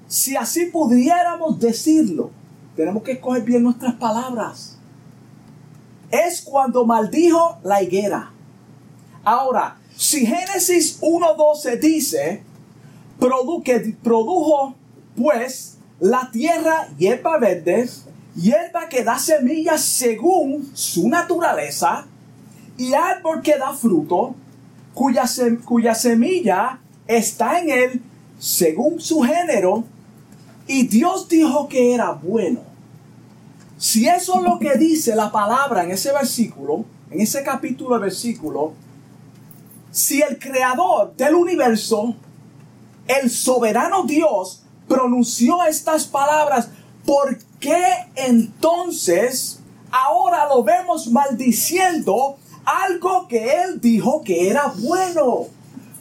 si 0.08 0.34
así 0.34 0.66
pudiéramos 0.66 1.60
decirlo, 1.60 2.30
tenemos 2.74 3.04
que 3.04 3.12
escoger 3.12 3.42
bien 3.44 3.62
nuestras 3.62 3.94
palabras, 3.94 4.76
es 6.10 6.42
cuando 6.42 6.84
maldijo 6.84 7.58
la 7.62 7.82
higuera. 7.82 8.32
Ahora, 9.22 9.78
si 9.96 10.26
Génesis 10.26 11.00
1.12 11.00 11.78
dice, 11.78 12.42
que 13.64 13.96
produjo 14.02 14.74
pues 15.16 15.76
la 16.00 16.30
tierra 16.32 16.88
hierba 16.96 17.38
verde, 17.38 17.88
hierba 18.40 18.88
que 18.88 19.04
da 19.04 19.18
semillas 19.18 19.82
según 19.82 20.70
su 20.74 21.08
naturaleza, 21.08 22.06
y 22.76 22.94
árbol 22.94 23.42
que 23.42 23.58
da 23.58 23.74
fruto, 23.74 24.34
cuya, 24.94 25.26
semilla 25.94 26.78
está 27.06 27.60
en 27.60 27.70
él 27.70 28.02
según 28.38 29.00
su 29.00 29.20
género, 29.20 29.84
y 30.66 30.86
Dios 30.86 31.28
dijo 31.28 31.68
que 31.68 31.94
era 31.94 32.12
bueno. 32.12 32.60
Si 33.76 34.08
eso 34.08 34.36
es 34.38 34.42
lo 34.42 34.58
que 34.58 34.78
dice 34.78 35.14
la 35.14 35.30
palabra 35.30 35.84
en 35.84 35.90
ese 35.90 36.12
versículo, 36.12 36.84
en 37.10 37.20
ese 37.20 37.42
capítulo 37.42 37.96
de 37.96 38.02
versículo, 38.02 38.72
si 39.90 40.22
el 40.22 40.38
creador 40.38 41.14
del 41.16 41.34
universo, 41.34 42.14
el 43.06 43.28
soberano 43.28 44.04
Dios, 44.04 44.62
pronunció 44.88 45.64
estas 45.64 46.06
palabras, 46.06 46.70
¿por 47.04 47.36
qué 47.60 47.84
entonces 48.16 49.60
ahora 49.90 50.48
lo 50.48 50.64
vemos 50.64 51.08
maldiciendo 51.08 52.38
algo 52.64 53.28
que 53.28 53.62
él 53.62 53.80
dijo 53.80 54.22
que 54.22 54.48
era 54.48 54.72
bueno? 54.76 55.46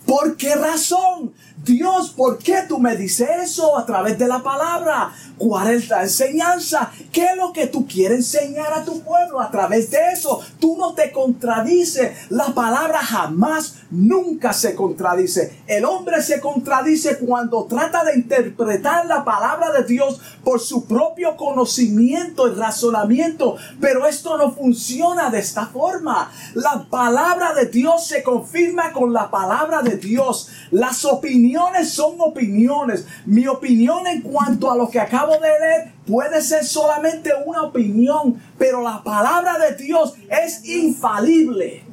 ¿Por 0.06 0.38
qué 0.38 0.56
razón? 0.56 1.34
Dios, 1.64 2.10
¿por 2.10 2.40
qué 2.40 2.64
tú 2.68 2.80
me 2.80 2.96
dices 2.96 3.30
eso 3.44 3.78
a 3.78 3.86
través 3.86 4.18
de 4.18 4.28
la 4.28 4.42
palabra? 4.42 5.14
¿Cuál 5.40 5.70
es 5.74 5.88
la 5.88 6.04
enseñanza? 6.04 6.92
¿Qué 7.14 7.24
es 7.28 7.38
lo 7.38 7.54
que 7.54 7.68
tú 7.68 7.88
quieres 7.88 8.36
enseñar 8.36 8.74
a 8.74 8.84
tu 8.84 9.00
pueblo 9.00 9.40
a 9.40 9.50
través 9.50 9.90
de 9.90 9.98
eso? 10.12 10.42
Tú 10.60 10.76
no 10.78 10.94
te 10.94 11.14
contradices. 11.14 12.30
La 12.30 12.48
palabra 12.48 13.00
jamás, 13.00 13.76
nunca 13.90 14.52
se 14.52 14.76
contradice. 14.76 15.62
El 15.66 15.86
hombre 15.86 16.22
se 16.22 16.42
contradice 16.42 17.18
cuando 17.20 17.64
trata 17.66 18.04
de 18.04 18.16
interpretar 18.16 19.06
la 19.06 19.24
palabra 19.24 19.72
de 19.72 19.86
Dios 19.86 20.20
por 20.44 20.60
su 20.60 20.86
propio 20.86 21.38
conocimiento 21.38 22.48
y 22.48 22.56
razonamiento. 22.56 23.56
Pero 23.80 24.08
esto 24.08 24.38
no 24.38 24.52
funciona 24.52 25.30
de 25.30 25.40
esta 25.40 25.68
forma. 25.68 26.32
La 26.54 26.86
palabra 26.90 27.54
de 27.54 27.68
Dios 27.68 28.06
se 28.06 28.24
confirma 28.24 28.92
con 28.92 29.14
la 29.14 29.32
palabra 29.32 29.82
de 29.82 29.96
Dios. 29.96 30.50
Las 30.72 31.06
opiniones 31.06 31.92
son 31.92 32.16
opiniones. 32.20 33.06
Mi 33.26 33.48
opinión 33.48 34.06
en 34.06 34.22
cuanto 34.22 34.70
a 34.70 34.76
lo 34.76 34.90
que 34.90 35.00
acabo 35.00 35.29
de 35.32 35.40
leer 35.40 35.94
puede 36.08 36.42
ser 36.42 36.66
solamente 36.66 37.32
una 37.46 37.64
opinión, 37.64 38.42
pero 38.58 38.82
la 38.82 39.04
palabra 39.04 39.58
de 39.58 39.76
Dios 39.76 40.16
es 40.30 40.66
infalible. 40.66 41.84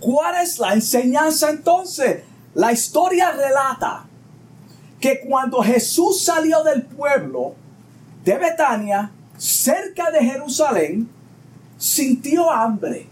¿Cuál 0.00 0.42
es 0.42 0.58
la 0.58 0.74
enseñanza 0.74 1.50
entonces? 1.50 2.22
La 2.54 2.72
historia 2.72 3.30
relata 3.32 4.06
que 5.00 5.20
cuando 5.20 5.62
Jesús 5.62 6.22
salió 6.22 6.62
del 6.62 6.82
pueblo 6.82 7.54
de 8.24 8.36
Betania, 8.36 9.10
cerca 9.36 10.10
de 10.10 10.20
Jerusalén, 10.24 11.08
sintió 11.78 12.50
hambre. 12.50 13.06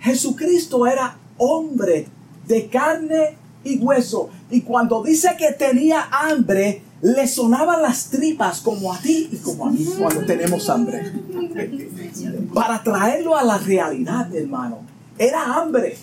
Jesucristo 0.00 0.86
era 0.86 1.16
hombre 1.38 2.06
de 2.46 2.68
carne 2.68 3.38
y 3.64 3.78
hueso. 3.78 4.30
Y 4.50 4.60
cuando 4.60 5.02
dice 5.02 5.30
que 5.38 5.52
tenía 5.52 6.08
hambre, 6.10 6.82
le 7.02 7.26
sonaban 7.28 7.82
las 7.82 8.08
tripas 8.10 8.60
como 8.60 8.92
a 8.92 8.98
ti 8.98 9.28
y 9.30 9.36
como 9.36 9.66
a 9.66 9.70
mí 9.70 9.84
cuando 9.98 10.24
tenemos 10.24 10.68
hambre. 10.70 11.12
Para 12.54 12.82
traerlo 12.82 13.36
a 13.36 13.44
la 13.44 13.58
realidad, 13.58 14.34
hermano. 14.34 14.80
Era 15.18 15.56
hambre. 15.56 15.96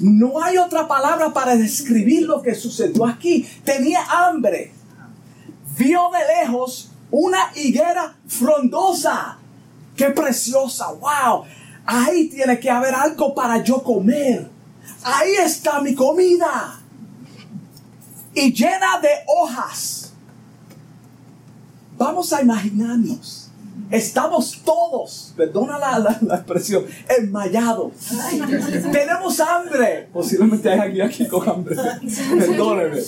No 0.00 0.42
hay 0.42 0.58
otra 0.58 0.88
palabra 0.88 1.32
para 1.32 1.56
describir 1.56 2.26
lo 2.26 2.42
que 2.42 2.54
sucedió 2.54 3.06
aquí. 3.06 3.46
Tenía 3.64 4.04
hambre. 4.04 4.72
Vio 5.78 6.10
de 6.10 6.42
lejos 6.42 6.90
una 7.10 7.38
higuera 7.54 8.16
frondosa. 8.26 9.38
Qué 9.96 10.06
preciosa. 10.06 10.92
Wow. 10.92 11.44
Ahí 11.86 12.28
tiene 12.28 12.58
que 12.58 12.70
haber 12.70 12.94
algo 12.94 13.34
para 13.34 13.62
yo 13.62 13.82
comer. 13.82 14.50
Ahí 15.04 15.34
está 15.36 15.80
mi 15.80 15.94
comida. 15.94 16.80
Y 18.34 18.52
llena 18.52 18.98
de 19.00 19.10
hojas. 19.26 20.12
Vamos 21.96 22.32
a 22.32 22.42
imaginarnos. 22.42 23.44
Estamos 23.90 24.60
todos, 24.64 25.34
perdona 25.36 25.78
la, 25.78 26.18
expresión, 26.36 26.84
enmayados. 27.08 27.92
Tenemos 28.90 29.38
hambre. 29.40 30.08
Posiblemente 30.12 30.70
hay 30.70 30.80
alguien 30.80 31.06
aquí 31.06 31.28
con 31.28 31.48
hambre. 31.48 31.76
Perdóneme. 32.38 33.00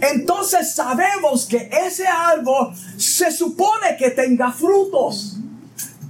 Entonces 0.00 0.74
sabemos 0.74 1.46
que 1.46 1.70
ese 1.86 2.06
árbol 2.06 2.74
se 2.96 3.30
supone 3.30 3.96
que 3.98 4.10
tenga 4.10 4.52
frutos. 4.52 5.36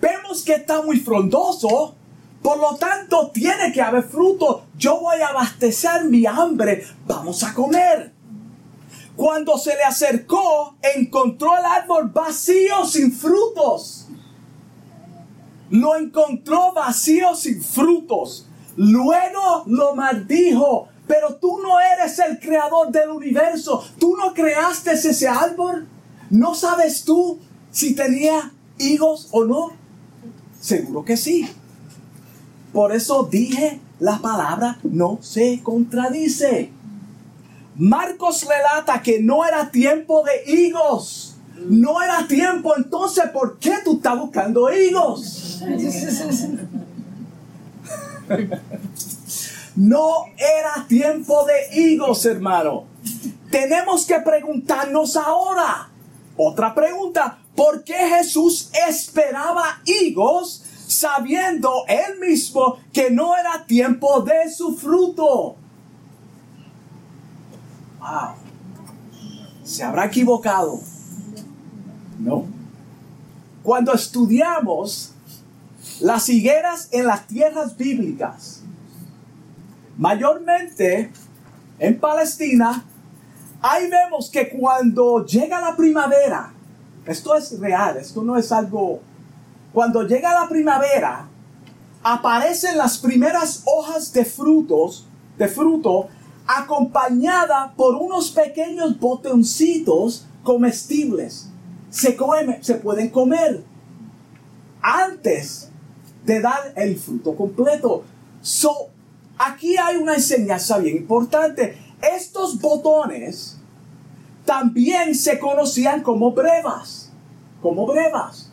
Vemos 0.00 0.42
que 0.42 0.54
está 0.54 0.82
muy 0.82 0.98
frondoso. 0.98 1.94
Por 2.42 2.58
lo 2.58 2.76
tanto, 2.76 3.30
tiene 3.32 3.72
que 3.72 3.82
haber 3.82 4.04
fruto. 4.04 4.66
Yo 4.76 5.00
voy 5.00 5.20
a 5.20 5.28
abastecer 5.28 6.04
mi 6.04 6.24
hambre. 6.24 6.84
Vamos 7.06 7.42
a 7.42 7.52
comer. 7.52 8.12
Cuando 9.16 9.58
se 9.58 9.74
le 9.74 9.82
acercó, 9.82 10.76
encontró 10.94 11.56
el 11.58 11.64
árbol 11.64 12.10
vacío 12.10 12.84
sin 12.84 13.12
frutos. 13.12 14.06
Lo 15.70 15.96
encontró 15.96 16.72
vacío 16.72 17.34
sin 17.34 17.60
frutos. 17.60 18.46
Luego 18.76 19.64
lo 19.66 19.96
maldijo. 19.96 20.88
Pero 21.08 21.36
tú 21.36 21.58
no 21.60 21.80
eres 21.80 22.18
el 22.20 22.38
creador 22.38 22.92
del 22.92 23.10
universo. 23.10 23.82
Tú 23.98 24.16
no 24.16 24.32
creaste 24.34 24.92
ese 24.92 25.26
árbol. 25.26 25.88
¿No 26.30 26.54
sabes 26.54 27.02
tú 27.04 27.40
si 27.72 27.94
tenía 27.94 28.52
higos 28.78 29.28
o 29.32 29.44
no? 29.44 29.72
Seguro 30.60 31.04
que 31.04 31.16
sí. 31.16 31.48
Por 32.78 32.92
eso 32.92 33.28
dije, 33.28 33.80
la 33.98 34.18
palabra 34.18 34.78
no 34.84 35.18
se 35.20 35.60
contradice. 35.64 36.70
Marcos 37.74 38.46
relata 38.46 39.02
que 39.02 39.20
no 39.20 39.44
era 39.44 39.68
tiempo 39.72 40.22
de 40.22 40.48
higos. 40.52 41.34
No 41.56 42.00
era 42.00 42.28
tiempo, 42.28 42.76
entonces, 42.76 43.24
¿por 43.32 43.58
qué 43.58 43.78
tú 43.84 43.96
estás 43.96 44.16
buscando 44.16 44.72
higos? 44.72 45.60
No 49.74 50.26
era 50.36 50.86
tiempo 50.86 51.44
de 51.46 51.80
higos, 51.80 52.24
hermano. 52.26 52.84
Tenemos 53.50 54.06
que 54.06 54.20
preguntarnos 54.20 55.16
ahora. 55.16 55.88
Otra 56.36 56.72
pregunta, 56.76 57.38
¿por 57.56 57.82
qué 57.82 57.96
Jesús 58.08 58.70
esperaba 58.88 59.80
higos 59.84 60.62
sabiendo 60.88 61.84
él 61.86 62.18
mismo 62.18 62.78
que 62.92 63.10
no 63.10 63.36
era 63.36 63.64
tiempo 63.66 64.22
de 64.22 64.50
su 64.50 64.74
fruto? 64.74 65.56
Wow. 68.00 68.34
¿Se 69.62 69.84
habrá 69.84 70.06
equivocado? 70.06 70.80
No. 72.18 72.46
Cuando 73.62 73.92
estudiamos 73.92 75.12
las 76.00 76.28
higueras 76.30 76.88
en 76.90 77.06
las 77.06 77.26
tierras 77.26 77.76
bíblicas, 77.76 78.62
mayormente 79.98 81.12
en 81.78 82.00
Palestina, 82.00 82.82
ahí 83.60 83.90
vemos 83.90 84.30
que 84.30 84.48
cuando 84.48 85.26
llega 85.26 85.60
la 85.60 85.76
primavera, 85.76 86.50
esto 87.04 87.36
es 87.36 87.58
real, 87.60 87.98
esto 87.98 88.22
no 88.22 88.38
es 88.38 88.50
algo... 88.52 89.02
Cuando 89.72 90.02
llega 90.02 90.32
la 90.32 90.48
primavera, 90.48 91.28
aparecen 92.02 92.78
las 92.78 92.98
primeras 92.98 93.62
hojas 93.66 94.12
de 94.12 94.24
frutos, 94.24 95.06
de 95.36 95.48
fruto, 95.48 96.08
acompañada 96.46 97.74
por 97.76 97.94
unos 97.96 98.30
pequeños 98.30 98.98
botoncitos 98.98 100.26
comestibles. 100.42 101.50
Se, 101.90 102.16
se 102.62 102.74
pueden 102.76 103.10
comer 103.10 103.64
antes 104.80 105.70
de 106.24 106.40
dar 106.40 106.72
el 106.76 106.98
fruto 106.98 107.36
completo. 107.36 108.04
So, 108.40 108.88
aquí 109.38 109.76
hay 109.76 109.96
una 109.96 110.14
enseñanza 110.14 110.78
bien 110.78 110.96
importante. 110.96 111.78
Estos 112.00 112.60
botones 112.60 113.58
también 114.44 115.14
se 115.14 115.38
conocían 115.38 116.02
como 116.02 116.32
brevas. 116.32 117.12
Como 117.60 117.86
brevas. 117.86 118.47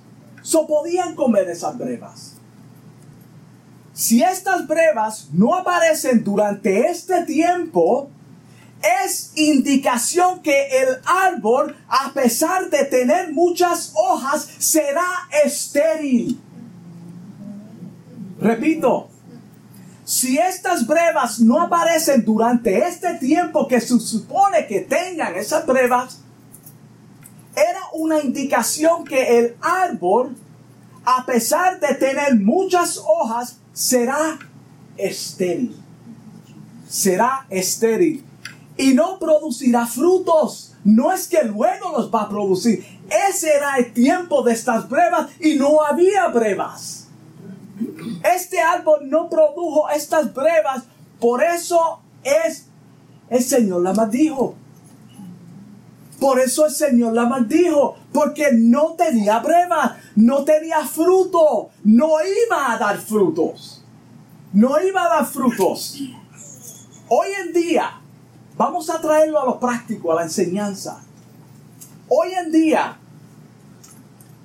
So 0.46 0.68
podían 0.68 1.16
comer 1.16 1.50
esas 1.50 1.76
brevas. 1.76 2.34
Si 3.94 4.22
estas 4.22 4.68
brevas 4.68 5.30
no 5.34 5.56
aparecen 5.56 6.24
durante 6.24 6.86
este 6.86 7.24
tiempo, 7.26 8.12
es 9.02 9.32
indicación 9.34 10.44
que 10.44 10.68
el 10.84 11.00
árbol, 11.04 11.76
a 11.88 12.14
pesar 12.14 12.70
de 12.70 12.86
tener 12.86 13.34
muchas 13.34 13.92
hojas, 13.96 14.48
será 14.60 15.08
estéril. 15.44 16.40
Repito, 18.40 19.10
si 20.04 20.38
estas 20.38 20.86
brevas 20.86 21.40
no 21.40 21.60
aparecen 21.60 22.24
durante 22.24 22.88
este 22.88 23.16
tiempo 23.16 23.68
que 23.68 23.82
se 23.82 24.00
supone 24.00 24.68
que 24.68 24.82
tengan 24.82 25.34
esas 25.36 25.66
brevas, 25.66 26.20
era 27.56 27.82
una 27.94 28.22
indicación 28.22 29.06
que 29.06 29.40
el 29.40 29.56
árbol, 29.62 30.36
a 31.06 31.26
pesar 31.26 31.80
de 31.80 31.96
tener 31.96 32.36
muchas 32.36 32.98
hojas, 32.98 33.58
será 33.74 34.38
estéril. 34.98 35.76
Será 36.88 37.46
estéril. 37.50 38.24
y 38.78 38.94
no 38.94 39.20
producirá 39.20 39.86
frutos. 39.86 40.76
No 40.84 41.12
es 41.12 41.28
que 41.28 41.42
luego 41.44 41.92
los 41.98 42.14
va 42.14 42.24
a 42.24 42.30
producir. 42.30 42.86
Ese 43.30 43.54
era 43.54 43.78
el 43.78 43.94
tiempo 43.94 44.44
de 44.44 44.54
estas 44.54 44.90
brevas 44.90 45.30
y 45.40 45.56
no 45.56 45.82
había 45.82 46.28
brevas. 46.28 47.08
Este 48.36 48.60
árbol 48.60 49.10
no 49.10 49.30
produjo 49.30 49.90
estas 49.90 50.34
brevas. 50.34 50.84
Por 51.20 51.44
eso 51.44 52.02
es 52.24 52.66
el 53.30 53.44
Señor 53.44 53.82
la 53.82 53.94
maldijo. 53.94 54.56
Por 56.20 56.40
eso 56.40 56.66
el 56.66 56.72
Señor 56.72 57.14
la 57.14 57.26
maldijo. 57.26 57.98
Porque 58.14 58.50
no 58.54 58.94
tenía 58.94 59.40
brevas. 59.40 59.94
No 60.16 60.44
tenía 60.44 60.86
fruto. 60.86 61.70
No 61.84 62.18
iba 62.46 62.74
a 62.74 62.78
dar 62.78 62.98
frutos. 62.98 63.84
No 64.54 64.80
iba 64.82 65.06
a 65.06 65.10
dar 65.10 65.26
frutos. 65.26 66.00
Hoy 67.08 67.28
en 67.46 67.54
día 67.54 68.02
Vamos 68.58 68.90
a 68.90 69.02
traerlo 69.02 69.42
a 69.42 69.46
lo 69.46 69.60
práctico, 69.60 70.12
a 70.12 70.16
la 70.16 70.24
enseñanza. 70.24 71.02
Hoy 72.08 72.32
en 72.34 72.52
día, 72.52 72.98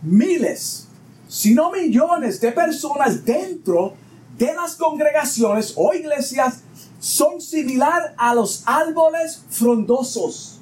miles, 0.02 0.88
si 1.28 1.54
no 1.54 1.70
millones 1.70 2.40
de 2.40 2.50
personas 2.50 3.24
dentro 3.24 3.94
de 4.37 4.52
las 4.54 4.74
congregaciones 4.74 5.74
o 5.76 5.94
iglesias 5.94 6.62
son 6.98 7.40
similar 7.40 8.14
a 8.16 8.35
los 8.35 8.64
árboles 8.66 9.44
frondosos. 9.48 10.59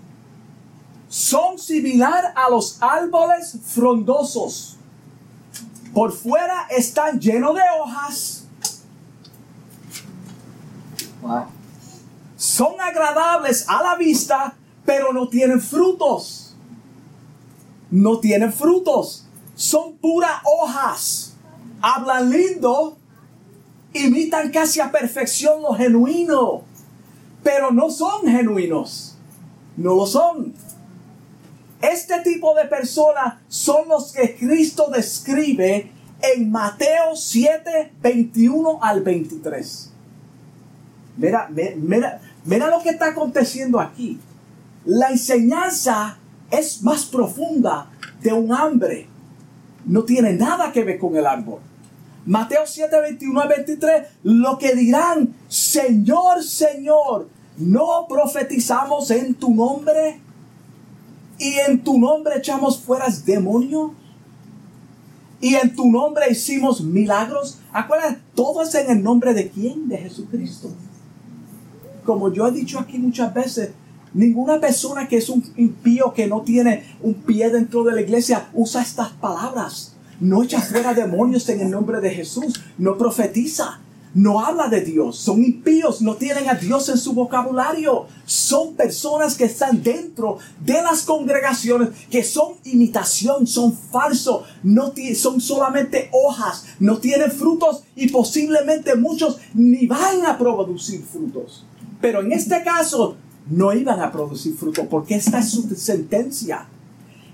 Son 1.18 1.58
similar 1.58 2.32
a 2.36 2.48
los 2.48 2.80
árboles 2.80 3.58
frondosos. 3.64 4.76
Por 5.92 6.12
fuera 6.12 6.68
están 6.70 7.18
llenos 7.18 7.56
de 7.56 7.62
hojas. 7.76 8.44
son 12.36 12.80
agradables 12.80 13.68
a 13.68 13.82
la 13.82 13.96
vista, 13.96 14.54
pero 14.84 15.12
no 15.12 15.28
tienen 15.28 15.60
frutos. 15.60 16.54
No 17.90 18.20
tienen 18.20 18.52
frutos. 18.52 19.26
Son 19.56 19.94
puras 19.94 20.40
hojas. 20.44 21.34
Hablan 21.80 22.30
lindo, 22.30 22.96
imitan 23.92 24.52
casi 24.52 24.78
a 24.78 24.92
perfección 24.92 25.62
lo 25.62 25.74
genuino, 25.74 26.62
pero 27.42 27.72
no 27.72 27.90
son 27.90 28.22
genuinos. 28.24 29.16
No 29.76 29.96
lo 29.96 30.06
son. 30.06 30.54
Este 31.80 32.20
tipo 32.20 32.54
de 32.54 32.64
personas 32.64 33.34
son 33.48 33.88
los 33.88 34.12
que 34.12 34.36
Cristo 34.36 34.90
describe 34.92 35.92
en 36.20 36.50
Mateo 36.50 37.14
7, 37.14 37.92
21 38.02 38.78
al 38.82 39.02
23. 39.02 39.92
Mira, 41.16 41.48
mira, 41.50 42.20
Mira 42.48 42.70
lo 42.70 42.82
que 42.82 42.88
está 42.88 43.08
aconteciendo 43.08 43.78
aquí. 43.78 44.18
La 44.86 45.10
enseñanza 45.10 46.16
es 46.50 46.82
más 46.82 47.04
profunda 47.04 47.90
de 48.22 48.32
un 48.32 48.54
hambre. 48.54 49.06
No 49.84 50.04
tiene 50.04 50.32
nada 50.32 50.72
que 50.72 50.82
ver 50.82 50.98
con 50.98 51.14
el 51.14 51.26
árbol. 51.26 51.60
Mateo 52.24 52.62
7, 52.64 53.00
21 53.02 53.38
a 53.38 53.46
23, 53.46 54.02
lo 54.22 54.56
que 54.56 54.74
dirán, 54.74 55.34
Señor, 55.46 56.42
Señor, 56.42 57.28
¿no 57.58 58.06
profetizamos 58.08 59.10
en 59.10 59.34
tu 59.34 59.54
nombre? 59.54 60.18
¿Y 61.38 61.54
en 61.66 61.82
tu 61.84 61.98
nombre 61.98 62.36
echamos 62.38 62.80
fuera 62.80 63.06
demonios? 63.24 63.92
¿Y 65.40 65.54
en 65.54 65.74
tu 65.74 65.90
nombre 65.90 66.30
hicimos 66.30 66.80
milagros? 66.80 67.58
Acuérdense, 67.72 68.20
todo 68.34 68.62
es 68.62 68.74
en 68.74 68.90
el 68.90 69.02
nombre 69.02 69.34
de 69.34 69.48
quién? 69.48 69.88
De 69.88 69.98
Jesucristo 69.98 70.70
como 72.08 72.32
yo 72.32 72.48
he 72.48 72.52
dicho 72.52 72.78
aquí 72.78 72.96
muchas 72.96 73.34
veces, 73.34 73.72
ninguna 74.14 74.58
persona 74.58 75.06
que 75.08 75.18
es 75.18 75.28
un 75.28 75.44
impío 75.58 76.14
que 76.14 76.26
no 76.26 76.40
tiene 76.40 76.84
un 77.02 77.12
pie 77.12 77.50
dentro 77.50 77.84
de 77.84 77.92
la 77.92 78.00
iglesia 78.00 78.48
usa 78.54 78.80
estas 78.80 79.10
palabras. 79.10 79.92
No 80.18 80.42
echa 80.42 80.58
fuera 80.58 80.94
demonios 80.94 81.46
en 81.50 81.60
el 81.60 81.70
nombre 81.70 82.00
de 82.00 82.08
Jesús. 82.08 82.62
No 82.78 82.96
profetiza. 82.96 83.80
No 84.14 84.40
habla 84.40 84.68
de 84.68 84.80
Dios. 84.80 85.18
Son 85.18 85.42
impíos. 85.42 86.00
No 86.02 86.16
tienen 86.16 86.48
a 86.48 86.54
Dios 86.54 86.88
en 86.88 86.98
su 86.98 87.12
vocabulario. 87.12 88.06
Son 88.24 88.74
personas 88.74 89.36
que 89.36 89.44
están 89.44 89.82
dentro 89.82 90.38
de 90.60 90.82
las 90.82 91.02
congregaciones 91.02 91.90
que 92.10 92.22
son 92.24 92.54
imitación, 92.64 93.46
son 93.46 93.76
falsos. 93.76 94.44
No 94.62 94.92
son 95.14 95.40
solamente 95.40 96.10
hojas. 96.12 96.64
No 96.80 96.98
tienen 96.98 97.30
frutos 97.30 97.84
y 97.94 98.08
posiblemente 98.08 98.94
muchos 98.96 99.38
ni 99.54 99.86
van 99.86 100.24
a 100.26 100.38
producir 100.38 101.04
frutos. 101.04 101.64
Pero 102.00 102.20
en 102.20 102.32
este 102.32 102.62
caso 102.62 103.16
no 103.50 103.72
iban 103.72 104.00
a 104.00 104.12
producir 104.12 104.54
fruto 104.56 104.88
porque 104.88 105.16
esta 105.16 105.38
es 105.40 105.50
su 105.50 105.62
sentencia. 105.74 106.68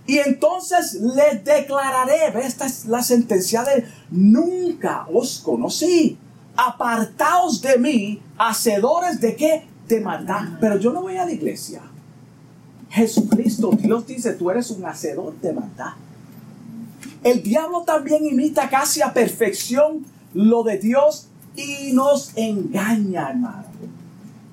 Y 0.07 0.19
entonces 0.19 0.95
les 1.01 1.45
declararé, 1.45 2.39
esta 2.45 2.67
es 2.67 2.85
la 2.87 3.03
sentencia 3.03 3.65
de 3.65 3.87
nunca 4.11 5.07
os 5.13 5.41
conocí. 5.41 6.19
Apartaos 6.57 7.61
de 7.61 7.79
mí, 7.79 8.23
hacedores 8.38 9.21
de 9.21 9.37
qué? 9.37 9.67
De 9.88 10.01
maldad. 10.01 10.59
Pero 10.61 10.79
yo 10.79 10.93
no 10.93 11.03
voy 11.03 11.17
a 11.17 11.25
la 11.25 11.33
iglesia. 11.33 11.83
Jesucristo, 12.90 13.71
Dios 13.73 14.07
dice, 14.07 14.35
tú 14.35 14.51
eres 14.51 14.71
un 14.71 14.85
hacedor 14.87 15.35
de 15.40 15.53
maldad. 15.53 15.95
El 17.23 17.43
diablo 17.43 17.83
también 17.83 18.27
imita 18.27 18.69
casi 18.69 19.03
a 19.03 19.12
perfección 19.12 20.05
lo 20.33 20.62
de 20.62 20.79
Dios 20.79 21.29
y 21.57 21.93
nos 21.93 22.37
engaña, 22.37 23.31
hermano 23.31 23.75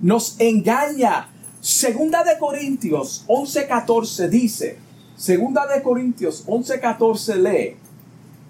nos 0.02 0.36
engaña. 0.40 1.28
Segunda 1.62 2.24
de 2.24 2.40
Corintios 2.40 3.24
11:14 3.28 4.30
dice, 4.30 4.80
Segunda 5.16 5.68
de 5.68 5.84
Corintios 5.84 6.44
11:14 6.48 7.36
lee, 7.36 7.76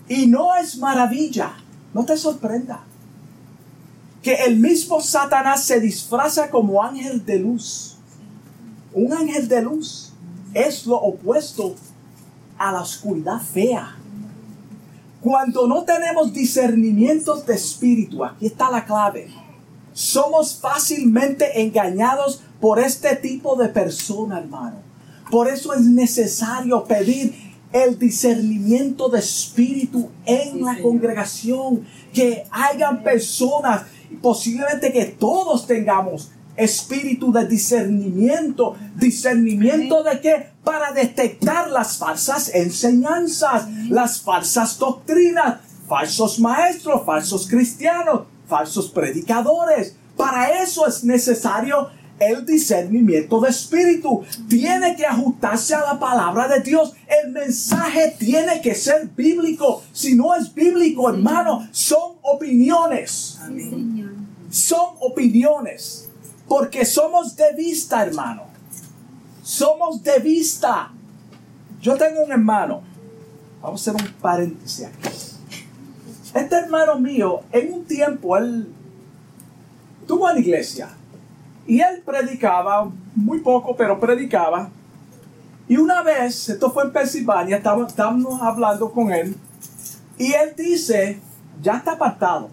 y 0.08 0.28
no 0.28 0.56
es 0.56 0.78
maravilla, 0.78 1.54
no 1.94 2.06
te 2.06 2.16
sorprenda, 2.16 2.84
que 4.22 4.36
el 4.46 4.58
mismo 4.58 5.02
Satanás 5.02 5.64
se 5.64 5.80
disfraza 5.80 6.50
como 6.50 6.84
ángel 6.84 7.26
de 7.26 7.40
luz. 7.40 7.98
Un 8.94 9.14
ángel 9.14 9.48
de 9.48 9.62
luz 9.62 10.14
es 10.54 10.86
lo 10.86 10.96
opuesto 10.98 11.76
a 12.58 12.72
la 12.72 12.82
oscuridad 12.82 13.42
fea. 13.42 13.96
Cuando 15.22 15.68
no 15.68 15.84
tenemos 15.84 16.34
discernimientos 16.34 17.46
de 17.46 17.56
espíritu, 17.56 18.24
aquí 18.26 18.48
está 18.48 18.70
la 18.70 18.86
clave 18.86 19.30
somos 19.94 20.56
fácilmente 20.56 21.62
engañados 21.62 22.42
por 22.60 22.80
este 22.80 23.16
tipo 23.16 23.56
de 23.56 23.70
persona, 23.70 24.40
hermano. 24.40 24.78
Por 25.30 25.48
eso 25.48 25.74
es 25.74 25.82
necesario 25.82 26.84
pedir 26.84 27.34
el 27.72 27.98
discernimiento 27.98 29.10
de 29.10 29.20
espíritu 29.20 30.10
en 30.26 30.64
la 30.64 30.78
congregación. 30.82 31.86
Que 32.14 32.46
hayan 32.52 33.04
personas, 33.04 33.84
posiblemente 34.22 34.92
que 34.92 35.06
todos 35.06 35.68
tengamos 35.68 36.32
espíritu 36.56 37.32
de 37.32 37.48
discernimiento. 37.48 38.76
¿Discernimiento 38.96 40.04
de 40.04 40.20
qué? 40.20 40.50
Para 40.64 40.92
detectar 40.92 41.70
las 41.70 41.98
falsas 41.98 42.54
enseñanzas, 42.54 43.68
las 43.90 44.22
falsas 44.22 44.78
doctrinas, 44.78 45.60
falsos 45.88 46.40
maestros, 46.40 47.04
falsos 47.06 47.48
cristianos, 47.48 48.22
falsos 48.48 48.90
predicadores. 48.90 49.96
Para 50.16 50.62
eso 50.62 50.86
es 50.88 51.04
necesario 51.04 51.90
el 52.20 52.46
discernimiento 52.46 53.42
de 53.42 53.50
espíritu. 53.50 54.24
Tiene 54.48 54.96
que 54.96 55.06
ajustarse 55.06 55.74
a 55.74 55.82
la 55.82 56.00
palabra 56.00 56.48
de 56.48 56.60
Dios. 56.62 56.94
El 57.24 57.32
mensaje 57.32 58.16
tiene 58.20 58.62
que 58.62 58.76
ser 58.76 59.10
bíblico. 59.16 59.82
Si 59.92 60.16
no 60.16 60.36
es 60.36 60.54
bíblico, 60.54 61.10
hermano, 61.10 61.68
son 61.72 62.18
opiniones. 62.22 63.40
Son 64.52 64.96
opiniones. 65.00 66.10
Porque 66.48 66.86
somos 66.86 67.36
de 67.36 67.54
vista, 67.56 68.04
hermano. 68.04 68.44
Somos 69.42 70.04
de 70.04 70.20
vista. 70.20 70.92
Yo 71.82 71.96
tengo 71.98 72.24
un 72.24 72.32
hermano. 72.32 72.84
Vamos 73.62 73.88
a 73.88 73.92
hacer 73.92 74.02
un 74.02 74.14
paréntesis 74.16 74.86
aquí. 74.86 75.10
Este 76.34 76.56
hermano 76.56 77.00
mío, 77.00 77.42
en 77.52 77.74
un 77.74 77.86
tiempo, 77.86 78.38
él 78.38 78.72
tuvo 80.08 80.30
la 80.32 80.40
iglesia 80.40 80.90
y 81.68 81.80
él 81.80 82.02
predicaba, 82.06 82.90
muy 83.16 83.40
poco, 83.40 83.76
pero 83.76 84.00
predicaba. 84.00 84.70
Y 85.68 85.78
una 85.78 86.02
vez, 86.02 86.50
esto 86.50 86.72
fue 86.72 86.84
en 86.84 86.92
Pensilvania, 86.92 87.58
estábamos, 87.58 88.42
hablando 88.42 88.92
con 88.92 89.12
él 89.12 89.36
y 90.18 90.34
él 90.34 90.54
dice, 90.58 91.20
ya 91.62 91.78
está 91.78 91.94
apartado. 91.94 92.50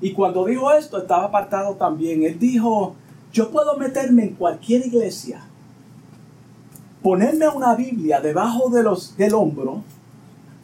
Y 0.00 0.12
cuando 0.12 0.44
dijo 0.44 0.70
esto, 0.72 0.98
estaba 0.98 1.24
apartado 1.24 1.74
también. 1.74 2.22
Él 2.22 2.38
dijo, 2.38 2.94
yo 3.32 3.50
puedo 3.50 3.76
meterme 3.76 4.24
en 4.24 4.34
cualquier 4.34 4.86
iglesia, 4.86 5.42
ponerme 7.02 7.48
una 7.48 7.74
Biblia 7.74 8.20
debajo 8.20 8.70
de 8.70 8.82
los, 8.82 9.16
del 9.16 9.34
hombro, 9.34 9.82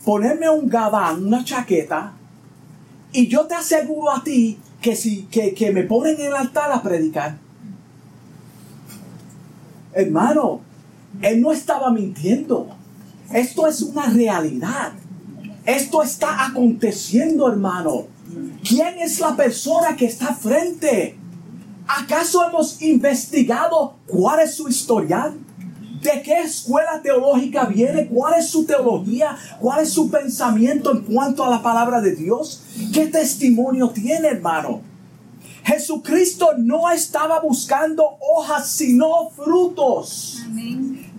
ponerme 0.04 0.48
un 0.50 0.68
gabán, 0.68 1.26
una 1.26 1.44
chaqueta, 1.44 2.12
y 3.12 3.28
yo 3.28 3.46
te 3.46 3.54
aseguro 3.54 4.10
a 4.10 4.22
ti 4.24 4.58
que 4.80 4.96
si 4.96 5.24
que, 5.24 5.70
me 5.72 5.84
ponen 5.84 6.18
en 6.18 6.26
el 6.26 6.34
altar 6.34 6.72
a 6.72 6.82
predicar, 6.82 7.36
Hermano, 9.94 10.60
él 11.20 11.42
no 11.42 11.52
estaba 11.52 11.90
mintiendo. 11.90 12.68
Esto 13.30 13.66
es 13.66 13.82
una 13.82 14.06
realidad. 14.06 14.92
Esto 15.66 16.02
está 16.02 16.46
aconteciendo, 16.46 17.46
hermano. 17.46 18.06
¿Quién 18.66 18.98
es 18.98 19.20
la 19.20 19.36
persona 19.36 19.96
que 19.96 20.06
está 20.06 20.34
frente? 20.34 21.16
¿Acaso 21.86 22.46
hemos 22.46 22.80
investigado 22.80 23.96
cuál 24.06 24.40
es 24.40 24.54
su 24.54 24.68
historial? 24.68 25.34
¿De 26.00 26.22
qué 26.22 26.40
escuela 26.40 27.00
teológica 27.02 27.66
viene? 27.66 28.06
¿Cuál 28.08 28.40
es 28.40 28.48
su 28.48 28.64
teología? 28.64 29.36
¿Cuál 29.60 29.82
es 29.82 29.90
su 29.90 30.10
pensamiento 30.10 30.90
en 30.92 31.02
cuanto 31.02 31.44
a 31.44 31.50
la 31.50 31.62
palabra 31.62 32.00
de 32.00 32.16
Dios? 32.16 32.62
¿Qué 32.92 33.06
testimonio 33.06 33.90
tiene, 33.90 34.28
hermano? 34.28 34.80
Jesucristo 35.64 36.50
no 36.58 36.90
estaba 36.90 37.40
buscando 37.40 38.04
hojas, 38.20 38.68
sino 38.68 39.30
frutos. 39.30 40.42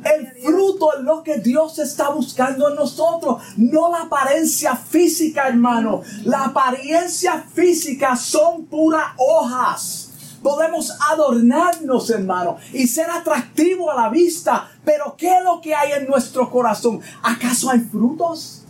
El 0.03 0.27
fruto 0.43 0.97
es 0.97 1.03
lo 1.03 1.23
que 1.23 1.37
Dios 1.37 1.79
está 1.79 2.09
buscando 2.09 2.69
en 2.69 2.75
nosotros, 2.75 3.41
no 3.57 3.91
la 3.91 4.01
apariencia 4.01 4.75
física, 4.75 5.47
hermano. 5.47 6.01
La 6.23 6.45
apariencia 6.45 7.43
física 7.53 8.15
son 8.15 8.65
puras 8.65 9.13
hojas. 9.17 10.09
Podemos 10.41 10.91
adornarnos, 11.09 12.09
hermano, 12.09 12.57
y 12.73 12.85
ser 12.87 13.09
atractivo 13.09 13.89
a 13.89 13.95
la 13.95 14.09
vista. 14.09 14.69
Pero 14.83 15.15
¿qué 15.17 15.37
es 15.37 15.43
lo 15.43 15.61
que 15.61 15.73
hay 15.73 15.93
en 15.93 16.05
nuestro 16.05 16.49
corazón? 16.49 16.99
¿Acaso 17.21 17.69
hay 17.69 17.79
frutos? 17.79 18.63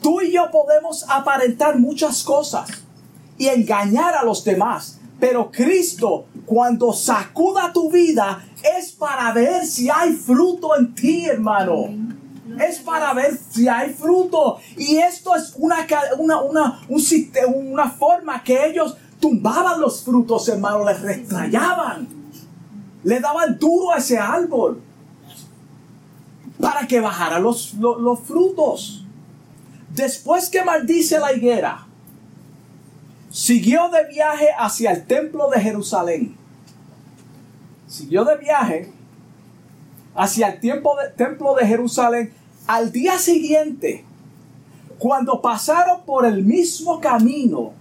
Tú 0.00 0.22
y 0.22 0.32
yo 0.32 0.50
podemos 0.50 1.04
aparentar 1.10 1.78
muchas 1.78 2.22
cosas 2.22 2.70
y 3.36 3.48
engañar 3.48 4.14
a 4.14 4.24
los 4.24 4.44
demás. 4.44 4.99
Pero 5.20 5.50
Cristo, 5.50 6.26
cuando 6.46 6.92
sacuda 6.92 7.72
tu 7.72 7.90
vida, 7.90 8.44
es 8.78 8.90
para 8.92 9.32
ver 9.32 9.66
si 9.66 9.90
hay 9.90 10.14
fruto 10.14 10.76
en 10.76 10.94
ti, 10.94 11.26
hermano. 11.26 11.90
Es 12.58 12.78
para 12.78 13.12
ver 13.12 13.38
si 13.50 13.68
hay 13.68 13.90
fruto. 13.90 14.58
Y 14.76 14.96
esto 14.96 15.36
es 15.36 15.54
una, 15.56 15.86
una, 16.18 16.40
una, 16.40 16.80
una 17.54 17.90
forma 17.90 18.42
que 18.42 18.66
ellos 18.66 18.96
tumbaban 19.20 19.80
los 19.80 20.02
frutos, 20.02 20.48
hermano, 20.48 20.84
les 20.84 21.00
restrayaban. 21.00 22.08
Le 23.04 23.20
daban 23.20 23.58
duro 23.58 23.92
a 23.92 23.98
ese 23.98 24.18
árbol 24.18 24.82
para 26.60 26.86
que 26.86 27.00
bajara 27.00 27.38
los, 27.38 27.74
los, 27.74 28.20
frutos. 28.20 29.04
Después 29.94 30.48
que 30.48 30.62
maldice 30.62 31.18
la 31.18 31.32
higuera, 31.32 31.86
siguió 33.30 33.88
de 33.88 34.06
viaje 34.06 34.48
hacia 34.58 34.92
el 34.92 35.06
templo 35.06 35.48
de 35.48 35.60
Jerusalén. 35.60 36.36
Siguió 37.86 38.24
de 38.24 38.36
viaje 38.36 38.92
hacia 40.14 40.48
el 40.48 40.60
templo 41.16 41.54
de 41.54 41.66
Jerusalén. 41.66 42.32
Al 42.66 42.92
día 42.92 43.18
siguiente, 43.18 44.04
cuando 44.98 45.40
pasaron 45.40 46.02
por 46.04 46.26
el 46.26 46.44
mismo 46.44 47.00
camino, 47.00 47.72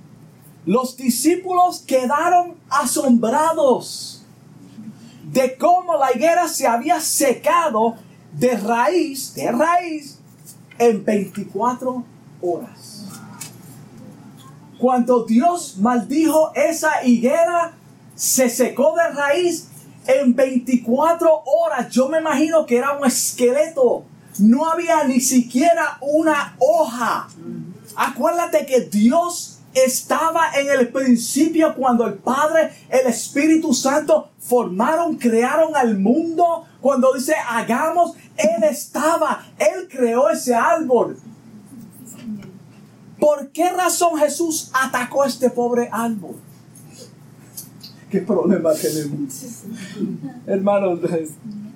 los 0.65 0.95
discípulos 0.95 1.79
quedaron 1.85 2.55
asombrados 2.69 4.23
de 5.31 5.57
cómo 5.57 5.97
la 5.97 6.13
higuera 6.15 6.47
se 6.47 6.65
había 6.65 6.99
secado 6.99 7.95
de 8.33 8.55
raíz, 8.55 9.33
de 9.35 9.51
raíz, 9.51 10.19
en 10.77 11.03
24 11.03 12.03
horas. 12.41 12.98
Cuando 14.79 15.25
Dios 15.25 15.75
maldijo 15.77 16.51
esa 16.55 17.03
higuera, 17.03 17.73
se 18.15 18.49
secó 18.49 18.95
de 18.95 19.09
raíz 19.09 19.67
en 20.07 20.33
24 20.33 21.43
horas. 21.45 21.89
Yo 21.89 22.07
me 22.07 22.19
imagino 22.19 22.65
que 22.65 22.77
era 22.77 22.97
un 22.97 23.05
esqueleto. 23.05 24.05
No 24.39 24.69
había 24.69 25.03
ni 25.03 25.19
siquiera 25.19 25.97
una 25.99 26.55
hoja. 26.59 27.27
Acuérdate 27.95 28.65
que 28.65 28.81
Dios 28.81 29.59
estaba 29.73 30.51
en 30.55 30.69
el 30.69 30.87
principio 30.89 31.75
cuando 31.75 32.05
el 32.05 32.13
Padre, 32.15 32.71
el 32.89 33.07
Espíritu 33.07 33.73
Santo 33.73 34.29
formaron, 34.39 35.17
crearon 35.17 35.75
al 35.75 35.97
mundo. 35.97 36.65
Cuando 36.79 37.13
dice 37.13 37.35
hagamos, 37.49 38.15
Él 38.37 38.63
estaba, 38.63 39.45
Él 39.57 39.89
creó 39.89 40.29
ese 40.29 40.55
árbol. 40.55 41.19
¿Por 43.19 43.49
qué 43.49 43.69
razón 43.69 44.17
Jesús 44.17 44.71
atacó 44.73 45.23
a 45.23 45.27
este 45.27 45.49
pobre 45.49 45.89
árbol? 45.91 46.35
¿Qué 48.09 48.21
problema 48.21 48.71
tenemos? 48.73 49.63
Hermanos, 50.47 50.99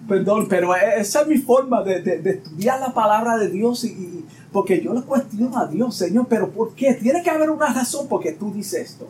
perdón, 0.07 0.47
pero 0.49 0.75
esa 0.75 1.21
es 1.21 1.27
mi 1.27 1.37
forma 1.37 1.83
de, 1.83 2.21
estudiar 2.25 2.79
la 2.79 2.93
palabra 2.93 3.37
de 3.37 3.49
Dios 3.49 3.83
y 3.83 4.25
porque 4.51 4.81
yo 4.81 4.93
le 4.93 5.01
cuestiono 5.01 5.57
a 5.57 5.67
Dios, 5.67 5.95
Señor, 5.95 6.27
pero 6.29 6.51
¿por 6.51 6.75
qué? 6.75 6.93
Tiene 6.93 7.23
que 7.23 7.29
haber 7.29 7.49
una 7.49 7.73
razón 7.73 8.07
por 8.07 8.21
qué 8.21 8.33
tú 8.33 8.51
dices 8.53 8.91
esto. 8.91 9.07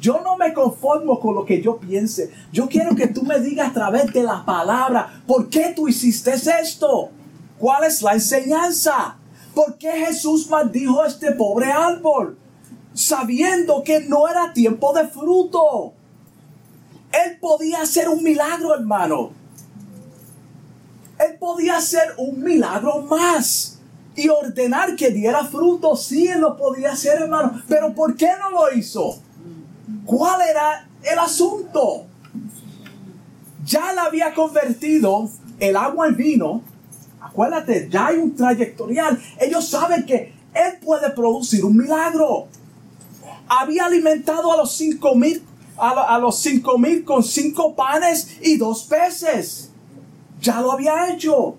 Yo 0.00 0.20
no 0.22 0.36
me 0.36 0.52
conformo 0.52 1.20
con 1.20 1.34
lo 1.34 1.44
que 1.44 1.62
yo 1.62 1.78
piense. 1.78 2.30
Yo 2.52 2.68
quiero 2.68 2.94
que 2.94 3.06
tú 3.06 3.22
me 3.22 3.40
digas 3.40 3.70
a 3.70 3.72
través 3.72 4.12
de 4.12 4.22
la 4.22 4.44
palabra, 4.44 5.22
¿por 5.26 5.48
qué 5.48 5.72
tú 5.74 5.88
hiciste 5.88 6.32
esto? 6.32 7.10
¿Cuál 7.58 7.84
es 7.84 8.02
la 8.02 8.12
enseñanza? 8.12 9.16
¿Por 9.56 9.78
qué 9.78 9.90
Jesús 9.90 10.50
maldijo 10.50 11.00
a 11.00 11.06
este 11.06 11.32
pobre 11.32 11.72
árbol? 11.72 12.36
Sabiendo 12.92 13.82
que 13.82 14.00
no 14.00 14.28
era 14.28 14.52
tiempo 14.52 14.92
de 14.92 15.08
fruto. 15.08 15.94
Él 17.10 17.38
podía 17.40 17.80
hacer 17.80 18.10
un 18.10 18.22
milagro, 18.22 18.74
hermano. 18.74 19.30
Él 21.18 21.38
podía 21.38 21.78
hacer 21.78 22.02
un 22.18 22.42
milagro 22.42 23.00
más 23.00 23.78
y 24.14 24.28
ordenar 24.28 24.94
que 24.94 25.08
diera 25.08 25.42
fruto. 25.46 25.96
Sí, 25.96 26.26
él 26.26 26.42
lo 26.42 26.58
podía 26.58 26.92
hacer, 26.92 27.22
hermano. 27.22 27.62
Pero 27.66 27.94
¿por 27.94 28.14
qué 28.14 28.28
no 28.38 28.50
lo 28.50 28.76
hizo? 28.76 29.18
¿Cuál 30.04 30.42
era 30.50 30.86
el 31.02 31.18
asunto? 31.18 32.04
Ya 33.64 33.94
le 33.94 34.00
había 34.00 34.34
convertido 34.34 35.30
el 35.58 35.76
agua 35.76 36.08
en 36.08 36.16
vino. 36.16 36.75
Acuérdate, 37.26 37.88
ya 37.90 38.06
hay 38.06 38.18
un 38.18 38.34
trayectorial. 38.36 39.20
Ellos 39.40 39.68
saben 39.68 40.06
que 40.06 40.32
él 40.54 40.78
puede 40.84 41.10
producir 41.10 41.64
un 41.64 41.76
milagro. 41.76 42.46
Había 43.48 43.86
alimentado 43.86 44.52
a 44.52 44.56
los 44.56 44.72
cinco 44.72 45.14
mil, 45.14 45.42
a, 45.76 46.18
los 46.18 46.38
cinco 46.38 46.78
mil 46.78 47.04
con 47.04 47.22
cinco 47.22 47.74
panes 47.74 48.38
y 48.42 48.56
dos 48.56 48.84
peces. 48.84 49.70
Ya 50.40 50.60
lo 50.60 50.72
había 50.72 51.10
hecho. 51.12 51.56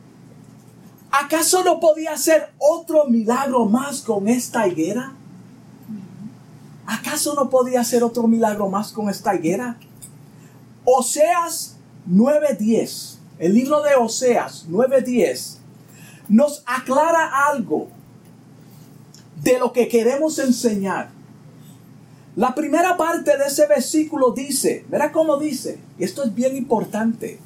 ¿Acaso 1.11 1.63
no 1.63 1.79
podía 1.79 2.13
hacer 2.13 2.49
otro 2.57 3.05
milagro 3.05 3.65
más 3.65 4.01
con 4.01 4.27
esta 4.27 4.67
higuera? 4.67 5.13
¿Acaso 6.85 7.33
no 7.35 7.49
podía 7.49 7.81
hacer 7.81 8.03
otro 8.03 8.27
milagro 8.27 8.69
más 8.69 8.91
con 8.93 9.09
esta 9.09 9.35
higuera? 9.35 9.77
Oseas 10.85 11.75
9:10, 12.09 13.16
el 13.39 13.53
libro 13.53 13.81
de 13.81 13.95
Oseas 13.95 14.65
9:10, 14.69 15.57
nos 16.27 16.63
aclara 16.65 17.47
algo 17.49 17.87
de 19.41 19.59
lo 19.59 19.71
que 19.71 19.87
queremos 19.87 20.39
enseñar. 20.39 21.09
La 22.35 22.53
primera 22.53 22.97
parte 22.97 23.37
de 23.37 23.45
ese 23.45 23.65
versículo 23.65 24.31
dice, 24.31 24.85
verá 24.89 25.11
cómo 25.11 25.37
dice, 25.37 25.79
y 25.97 26.03
esto 26.03 26.23
es 26.23 26.35
bien 26.35 26.55
importante, 26.55 27.39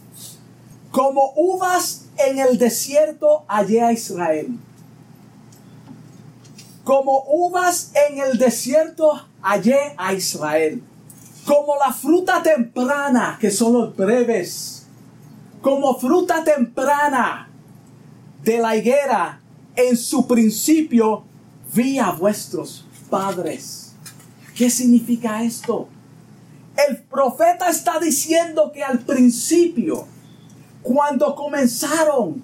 como 0.91 1.32
uvas 1.38 2.08
en 2.17 2.39
el 2.39 2.58
desierto 2.58 3.45
hallé 3.47 3.82
a 3.82 3.93
Israel. 3.93 4.58
Como 6.84 7.23
uvas 7.30 7.91
en 8.10 8.19
el 8.19 8.38
desierto 8.38 9.25
hallé 9.41 9.80
a 9.97 10.13
Israel. 10.13 10.84
Como 11.45 11.75
la 11.77 11.93
fruta 11.93 12.43
temprana, 12.43 13.38
que 13.39 13.49
son 13.49 13.73
los 13.73 13.95
breves. 13.95 14.80
Como 15.62 16.00
fruta 16.00 16.43
temprana 16.43 17.50
de 18.43 18.58
la 18.58 18.76
higuera, 18.76 19.41
en 19.76 19.95
su 19.95 20.28
principio 20.28 21.24
vi 21.74 22.00
a 22.00 22.12
vuestros 22.12 22.86
padres. 23.10 23.93
¿Qué 24.56 24.69
significa 24.69 25.43
esto? 25.43 25.88
El 26.88 26.97
profeta 26.97 27.69
está 27.69 28.00
diciendo 28.00 28.71
que 28.74 28.84
al 28.84 29.00
principio 29.00 30.08
cuando 30.82 31.36
comenzaron, 31.36 32.43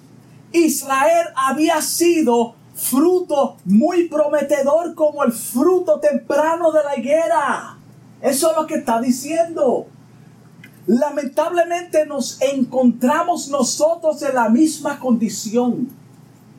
Israel 0.52 1.28
había 1.34 1.82
sido 1.82 2.54
fruto 2.74 3.56
muy 3.64 4.08
prometedor 4.08 4.94
como 4.94 5.24
el 5.24 5.32
fruto 5.32 5.98
temprano 5.98 6.70
de 6.70 6.84
la 6.84 6.96
higuera. 6.96 7.78
Eso 8.22 8.50
es 8.50 8.56
lo 8.56 8.66
que 8.66 8.76
está 8.76 9.00
diciendo. 9.00 9.88
Lamentablemente 10.88 12.06
nos 12.06 12.40
encontramos 12.40 13.48
nosotros 13.48 14.22
en 14.22 14.34
la 14.34 14.48
misma 14.48 14.98
condición. 14.98 15.90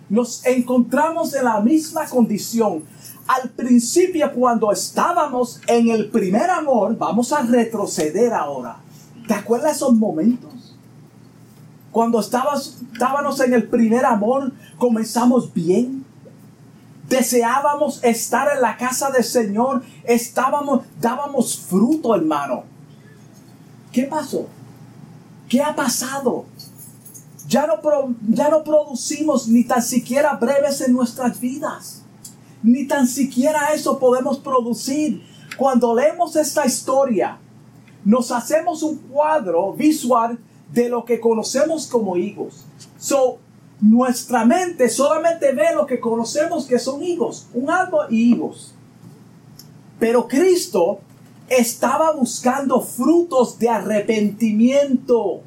Nos 0.08 0.46
encontramos 0.46 1.34
en 1.34 1.46
la 1.46 1.60
misma 1.62 2.06
condición. 2.06 2.84
Al 3.26 3.50
principio 3.50 4.32
cuando 4.32 4.72
estábamos 4.72 5.60
en 5.66 5.90
el 5.90 6.12
primer 6.12 6.48
amor, 6.48 6.96
vamos 6.96 7.34
a 7.34 7.42
retroceder 7.42 8.32
ahora. 8.32 8.78
¿Te 9.28 9.34
acuerdas 9.34 9.78
esos 9.78 9.96
momentos? 9.96 10.76
Cuando 11.92 12.20
estábamos 12.20 13.40
en 13.40 13.54
el 13.56 13.68
primer 13.68 14.06
amor, 14.06 14.52
comenzamos 14.78 15.52
bien. 15.52 16.06
Deseábamos 17.08 18.04
estar 18.04 18.48
en 18.56 18.62
la 18.62 18.78
casa 18.78 19.10
del 19.10 19.24
Señor. 19.24 19.82
Estábamos, 20.04 20.84
dábamos 21.02 21.58
fruto, 21.58 22.14
hermano. 22.14 22.66
¿Qué 23.92 24.04
pasó? 24.04 24.48
¿Qué 25.48 25.62
ha 25.62 25.76
pasado? 25.76 26.46
Ya 27.48 27.66
no, 27.66 27.76
ya 28.30 28.50
no 28.50 28.64
producimos 28.64 29.48
ni 29.48 29.64
tan 29.64 29.82
siquiera 29.82 30.36
breves 30.36 30.82
en 30.82 30.94
nuestras 30.94 31.40
vidas. 31.40 32.04
Ni 32.62 32.86
tan 32.86 33.08
siquiera 33.08 33.74
eso 33.74 33.98
podemos 33.98 34.38
producir. 34.38 35.24
Cuando 35.58 35.96
leemos 35.96 36.36
esta 36.36 36.66
historia, 36.66 37.40
nos 38.06 38.32
hacemos 38.32 38.84
un 38.84 38.98
cuadro 38.98 39.74
visual 39.74 40.38
de 40.72 40.90
lo 40.90 41.04
que 41.06 41.20
conocemos 41.20 41.88
como 41.88 42.18
higos. 42.18 42.66
So, 43.00 43.40
nuestra 43.82 44.46
mente 44.46 44.90
solamente 44.90 45.54
ve 45.54 45.74
lo 45.74 45.86
que 45.86 46.00
conocemos 46.00 46.66
que 46.66 46.80
son 46.80 47.02
higos, 47.02 47.48
un 47.54 47.70
árbol 47.70 48.08
y 48.10 48.34
higos. 48.34 48.76
Pero 50.00 50.28
Cristo 50.28 51.00
estaba 51.50 52.12
buscando 52.12 52.82
frutos 52.82 53.60
de 53.60 53.70
arrepentimiento 53.70 55.42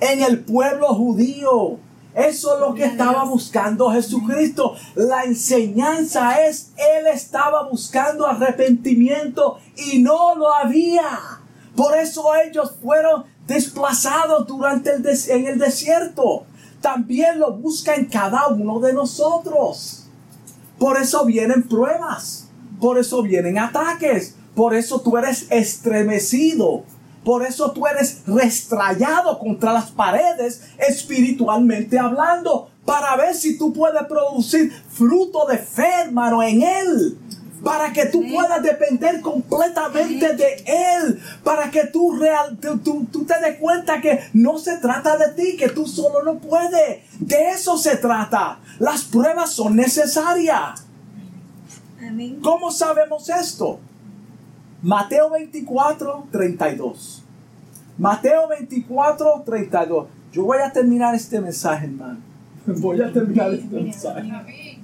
en 0.00 0.22
el 0.22 0.40
pueblo 0.40 0.88
judío. 0.94 1.78
Eso 2.14 2.54
es 2.54 2.60
lo 2.60 2.74
que 2.74 2.84
estaba 2.84 3.24
buscando 3.24 3.90
Jesucristo. 3.90 4.74
La 4.94 5.24
enseñanza 5.24 6.46
es, 6.46 6.70
Él 6.76 7.06
estaba 7.12 7.68
buscando 7.68 8.26
arrepentimiento 8.26 9.58
y 9.76 9.98
no 9.98 10.36
lo 10.36 10.52
había. 10.52 11.18
Por 11.74 11.96
eso 11.96 12.34
ellos 12.36 12.76
fueron 12.80 13.24
desplazados 13.48 14.46
durante 14.46 14.90
el 14.94 15.04
en 15.28 15.46
el 15.46 15.58
desierto. 15.58 16.46
También 16.80 17.40
lo 17.40 17.52
busca 17.52 17.94
en 17.94 18.06
cada 18.06 18.46
uno 18.48 18.78
de 18.78 18.92
nosotros. 18.92 20.06
Por 20.78 20.98
eso 20.98 21.24
vienen 21.24 21.64
pruebas. 21.64 22.48
Por 22.80 22.98
eso 22.98 23.22
vienen 23.22 23.58
ataques. 23.58 24.36
Por 24.54 24.74
eso 24.74 25.00
tú 25.00 25.16
eres 25.16 25.46
estremecido. 25.50 26.84
Por 27.24 27.44
eso 27.44 27.72
tú 27.72 27.86
eres 27.86 28.22
restrayado 28.26 29.38
contra 29.38 29.72
las 29.72 29.90
paredes 29.90 30.62
espiritualmente 30.78 31.98
hablando. 31.98 32.70
Para 32.84 33.16
ver 33.16 33.34
si 33.34 33.56
tú 33.56 33.72
puedes 33.72 34.02
producir 34.04 34.70
fruto 34.90 35.46
de 35.46 35.56
fe, 35.56 35.88
hermano, 36.04 36.42
en 36.42 36.62
Él 36.62 37.18
para 37.64 37.92
que 37.92 38.06
tú 38.06 38.22
puedas 38.30 38.62
depender 38.62 39.20
completamente 39.22 40.34
de 40.34 40.64
Él, 40.66 41.20
para 41.42 41.70
que 41.70 41.86
tú, 41.86 42.12
real, 42.12 42.58
tú, 42.60 43.06
tú, 43.10 43.24
te 43.24 43.40
des 43.40 43.58
cuenta 43.58 44.00
que 44.00 44.20
no 44.34 44.58
se 44.58 44.76
trata 44.76 45.16
de 45.16 45.28
ti, 45.32 45.56
que 45.56 45.70
tú 45.70 45.86
solo 45.86 46.22
no 46.22 46.38
puedes. 46.38 47.00
De 47.18 47.50
eso 47.50 47.78
se 47.78 47.96
trata. 47.96 48.60
Las 48.78 49.04
pruebas 49.04 49.50
son 49.50 49.76
necesarias. 49.76 50.84
¿Cómo 52.42 52.70
sabemos 52.70 53.30
esto? 53.30 53.80
Mateo 54.84 55.30
24, 55.30 56.28
32. 56.30 57.22
Mateo 57.96 58.48
24, 58.48 59.42
32. 59.46 60.08
Yo 60.30 60.44
voy 60.44 60.58
a 60.58 60.70
terminar 60.70 61.14
este 61.14 61.40
mensaje, 61.40 61.86
hermano. 61.86 62.18
Voy 62.66 63.00
a 63.00 63.10
terminar 63.10 63.54
este 63.54 63.80
mensaje. 63.80 64.78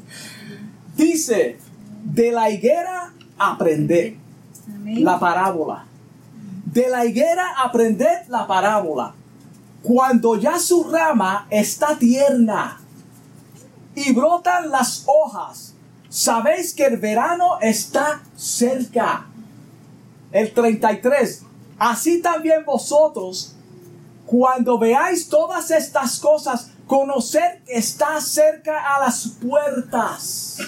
Dice, 0.96 1.58
de 2.02 2.32
la 2.32 2.48
higuera 2.48 3.12
aprended 3.36 4.14
la 4.86 5.18
parábola. 5.18 5.84
De 6.64 6.88
la 6.88 7.04
higuera 7.04 7.44
aprended 7.62 8.26
la 8.28 8.46
parábola. 8.46 9.12
Cuando 9.82 10.36
ya 10.36 10.58
su 10.58 10.84
rama 10.84 11.46
está 11.50 11.98
tierna 11.98 12.80
y 13.94 14.14
brotan 14.14 14.70
las 14.70 15.04
hojas, 15.06 15.74
sabéis 16.08 16.72
que 16.72 16.86
el 16.86 16.96
verano 16.96 17.58
está 17.60 18.22
cerca. 18.34 19.29
El 20.32 20.52
33. 20.52 21.42
Así 21.78 22.20
también 22.20 22.64
vosotros, 22.64 23.56
cuando 24.26 24.78
veáis 24.78 25.28
todas 25.28 25.70
estas 25.70 26.18
cosas, 26.18 26.70
conocer 26.86 27.62
que 27.64 27.74
está 27.74 28.20
cerca 28.20 28.96
a 28.96 29.00
las 29.00 29.28
puertas. 29.40 30.58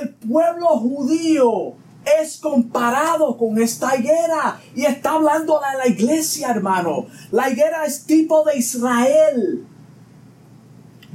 El 0.00 0.14
pueblo 0.14 0.68
judío 0.78 1.74
es 2.20 2.36
comparado 2.36 3.36
con 3.36 3.60
esta 3.60 3.96
higuera. 3.96 4.60
Y 4.74 4.84
está 4.84 5.12
hablando 5.12 5.60
de 5.60 5.78
la 5.78 5.86
iglesia, 5.88 6.50
hermano. 6.50 7.06
La 7.30 7.50
higuera 7.50 7.84
es 7.84 8.04
tipo 8.04 8.44
de 8.44 8.58
Israel. 8.58 9.66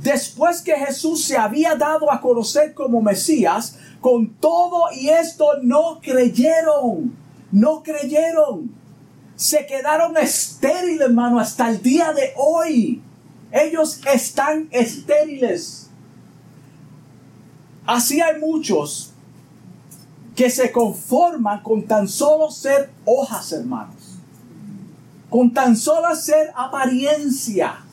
Después 0.01 0.61
que 0.61 0.75
Jesús 0.75 1.25
se 1.25 1.37
había 1.37 1.75
dado 1.75 2.11
a 2.11 2.21
conocer 2.21 2.73
como 2.73 3.01
Mesías, 3.01 3.77
con 3.99 4.29
todo 4.35 4.85
y 4.93 5.09
esto 5.09 5.45
no 5.61 5.99
creyeron. 6.01 7.15
No 7.51 7.83
creyeron. 7.83 8.71
Se 9.35 9.65
quedaron 9.65 10.15
estériles, 10.17 11.01
hermano, 11.01 11.39
hasta 11.39 11.69
el 11.69 11.81
día 11.81 12.13
de 12.13 12.33
hoy. 12.37 13.01
Ellos 13.51 13.99
están 14.13 14.69
estériles. 14.71 15.89
Así 17.85 18.21
hay 18.21 18.39
muchos 18.39 19.11
que 20.35 20.49
se 20.49 20.71
conforman 20.71 21.61
con 21.61 21.83
tan 21.83 22.07
solo 22.07 22.51
ser 22.51 22.91
hojas, 23.03 23.51
hermanos. 23.51 24.17
Con 25.29 25.51
tan 25.51 25.75
solo 25.75 26.15
ser 26.15 26.53
apariencia. 26.55 27.83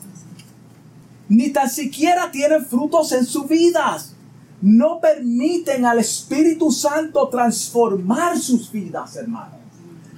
Ni 1.29 1.49
tan 1.49 1.69
siquiera 1.69 2.31
tienen 2.31 2.65
frutos 2.65 3.11
en 3.11 3.25
sus 3.25 3.47
vidas. 3.47 4.13
No 4.61 4.99
permiten 4.99 5.85
al 5.85 5.99
Espíritu 5.99 6.71
Santo 6.71 7.27
transformar 7.29 8.39
sus 8.39 8.71
vidas, 8.71 9.15
hermanos. 9.15 9.57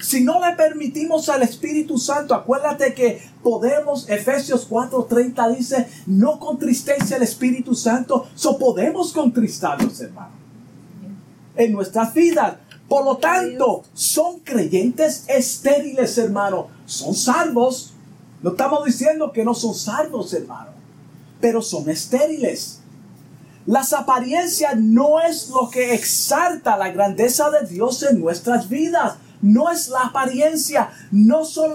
Si 0.02 0.24
no 0.24 0.40
le 0.40 0.56
permitimos 0.56 1.28
al 1.28 1.44
Espíritu 1.44 1.98
Santo, 1.98 2.34
acuérdate 2.34 2.94
que 2.94 3.22
podemos, 3.44 4.08
Efesios 4.10 4.70
4:30 4.70 5.58
dice, 5.58 5.88
no 6.06 6.40
contristéis 6.40 7.12
al 7.12 7.24
Espíritu 7.24 7.76
Santo, 7.76 8.28
so 8.34 8.58
podemos 8.58 9.12
contristarlos, 9.12 10.00
hermano. 10.00 10.32
En 11.56 11.74
nuestras 11.74 12.14
vidas. 12.14 12.56
Por 12.88 13.04
lo 13.04 13.18
tanto, 13.18 13.84
son 13.94 14.40
creyentes 14.40 15.26
estériles, 15.28 16.18
hermano. 16.18 16.68
Son 16.86 17.14
salvos. 17.14 17.94
No 18.42 18.52
estamos 18.52 18.86
diciendo 18.86 19.32
que 19.34 19.44
no 19.44 19.54
son 19.54 19.76
salvos, 19.76 20.34
hermano. 20.34 20.79
Pero 21.40 21.62
son 21.62 21.90
estériles. 21.90 22.80
Las 23.66 23.94
apariencias 23.94 24.76
no 24.78 25.20
es 25.20 25.50
lo 25.50 25.70
que 25.70 25.94
exalta 25.94 26.78
la 26.78 26.92
grandeza 26.92 27.50
de 27.52 27.68
Dios 27.68 28.04
en 28.04 28.20
nuestras 28.20 28.68
vidas 28.68 29.18
no 29.42 29.70
es 29.72 29.90
la 29.90 30.02
apariencia, 30.02 30.90
no 31.12 31.46
son 31.46 31.72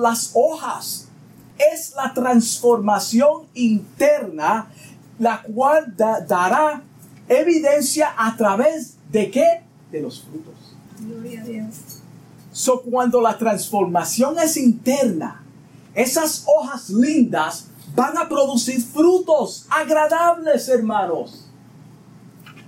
las 0.00 0.30
hojas, 0.34 1.08
es 1.72 1.94
la 1.94 2.12
transformación 2.12 3.44
interna, 3.54 4.68
la 5.18 5.42
cual 5.42 5.94
dará 5.96 6.82
evidencia 7.28 8.12
a 8.16 8.36
través 8.36 8.94
de 9.10 9.30
qué? 9.30 9.62
De 9.90 10.00
los 10.00 10.22
frutos. 10.22 10.54
Gloria 11.00 11.42
a 11.42 11.44
Dios. 11.44 11.74
So, 12.52 12.80
cuando 12.82 13.20
la 13.20 13.36
transformación 13.36 14.38
es 14.38 14.56
interna, 14.56 15.42
esas 15.94 16.44
hojas 16.46 16.90
lindas 16.90 17.66
van 17.96 18.18
a 18.18 18.28
producir 18.28 18.80
frutos 18.82 19.66
agradables, 19.70 20.68
hermanos. 20.68 21.48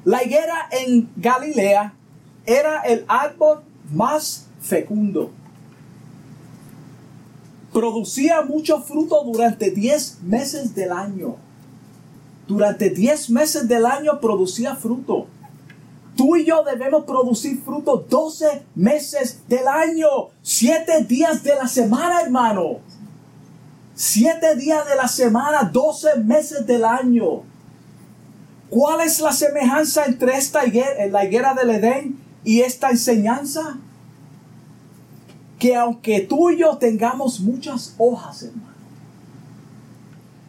La 0.04 0.24
higuera 0.24 0.68
en 0.70 1.10
Galilea 1.16 1.94
era 2.46 2.80
el 2.80 3.04
árbol 3.06 3.60
más 3.92 4.46
fecundo. 4.62 5.30
Producía 7.74 8.40
mucho 8.40 8.80
fruto 8.80 9.22
durante 9.22 9.70
10 9.70 10.22
meses 10.22 10.74
del 10.74 10.92
año. 10.92 11.36
Durante 12.46 12.88
10 12.88 13.28
meses 13.28 13.68
del 13.68 13.84
año 13.84 14.18
producía 14.20 14.76
fruto. 14.76 15.26
Tú 16.16 16.36
y 16.36 16.46
yo 16.46 16.64
debemos 16.64 17.04
producir 17.04 17.60
fruto 17.60 18.06
12 18.08 18.62
meses 18.74 19.42
del 19.46 19.68
año. 19.68 20.08
7 20.40 21.04
días 21.04 21.42
de 21.42 21.54
la 21.54 21.68
semana, 21.68 22.22
hermano. 22.22 22.78
7 23.98 24.54
días 24.54 24.88
de 24.88 24.94
la 24.94 25.08
semana, 25.08 25.64
12 25.72 26.18
meses 26.18 26.64
del 26.68 26.84
año. 26.84 27.42
¿Cuál 28.70 29.00
es 29.00 29.18
la 29.18 29.32
semejanza 29.32 30.04
entre 30.04 30.36
esta 30.36 30.64
higuera, 30.64 31.04
la 31.08 31.24
higuera 31.24 31.52
del 31.52 31.70
Edén 31.70 32.16
y 32.44 32.60
esta 32.60 32.90
enseñanza 32.90 33.76
que 35.58 35.74
aunque 35.74 36.20
tú 36.20 36.50
y 36.50 36.58
yo 36.58 36.78
tengamos 36.78 37.40
muchas 37.40 37.96
hojas, 37.98 38.44
hermano, 38.44 38.68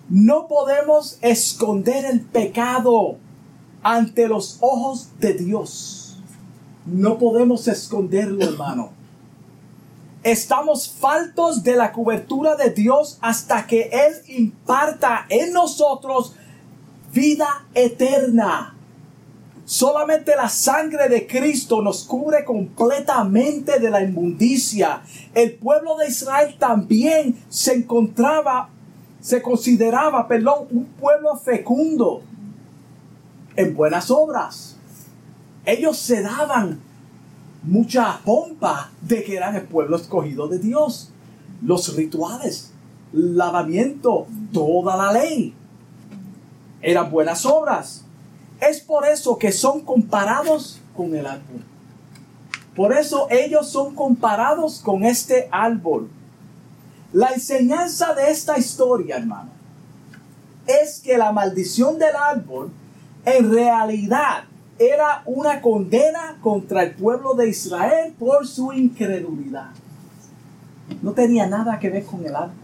no 0.10 0.48
podemos 0.48 1.18
esconder 1.22 2.06
el 2.06 2.22
pecado 2.22 3.18
ante 3.82 4.28
los 4.28 4.58
ojos 4.60 5.10
de 5.20 5.34
Dios. 5.34 6.20
No 6.86 7.18
podemos 7.18 7.68
esconderlo, 7.68 8.46
hermano. 8.46 8.99
Estamos 10.24 10.90
faltos 10.90 11.64
de 11.64 11.78
la 11.78 11.94
cobertura 11.94 12.56
de 12.56 12.72
Dios 12.72 13.18
hasta 13.22 13.66
que 13.66 13.90
Él 13.92 14.16
imparta 14.28 15.26
en 15.30 15.54
nosotros 15.54 16.34
vida 17.14 17.66
eterna. 17.74 18.76
Solamente 19.64 20.36
la 20.36 20.50
sangre 20.50 21.08
de 21.08 21.26
Cristo 21.26 21.82
nos 21.82 22.04
cubre 22.04 22.44
completamente 22.44 23.80
de 23.80 23.90
la 23.90 24.02
inmundicia. 24.02 25.04
El 25.34 25.54
pueblo 25.54 25.96
de 25.96 26.08
Israel 26.08 26.56
también 26.60 27.42
se 27.48 27.76
encontraba, 27.76 28.70
se 29.22 29.42
consideraba, 29.42 30.28
perdón, 30.28 30.68
un 30.72 30.86
pueblo 30.86 31.38
fecundo 31.38 32.24
en 33.56 33.76
buenas 33.76 34.12
obras. 34.12 34.76
Ellos 35.66 35.98
se 35.98 36.24
daban 36.24 36.89
mucha 37.64 38.20
pompa 38.24 38.92
de 39.02 39.24
que 39.24 39.36
eran 39.36 39.56
el 39.56 39.64
pueblo 39.64 39.98
escogido 39.98 40.48
de 40.48 40.60
Dios. 40.60 41.12
Los 41.62 41.96
rituales, 41.96 42.72
lavamiento, 43.12 44.28
toda 44.54 44.96
la 44.96 45.14
ley. 45.14 45.54
Eran 46.82 47.12
buenas 47.12 47.46
obras. 47.46 48.06
Es 48.62 48.80
por 48.80 49.06
eso 49.06 49.38
que 49.38 49.52
son 49.52 49.82
comparados 49.82 50.80
con 50.96 51.16
el 51.16 51.26
árbol. 51.26 51.64
Por 52.76 52.94
eso 52.94 53.28
ellos 53.30 53.70
son 53.70 53.96
comparados 53.96 54.80
con 54.80 55.04
este 55.04 55.50
árbol. 55.52 56.10
La 57.12 57.30
enseñanza 57.30 58.14
de 58.14 58.30
esta 58.30 58.58
historia, 58.58 59.18
hermano, 59.18 59.50
es 60.68 61.00
que 61.00 61.18
la 61.18 61.32
maldición 61.32 61.98
del 61.98 62.16
árbol 62.16 62.72
en 63.26 63.52
realidad 63.52 64.44
era 64.80 65.24
una 65.26 65.62
condena 65.62 66.38
contra 66.42 66.84
el 66.84 66.96
pueblo 66.96 67.34
de 67.34 67.50
Israel 67.50 68.14
por 68.18 68.48
su 68.48 68.72
incredulidad. 68.72 69.72
No 71.02 71.12
tenía 71.12 71.48
nada 71.48 71.78
que 71.80 71.90
ver 71.90 72.06
con 72.06 72.26
el 72.26 72.36
árbol. 72.36 72.56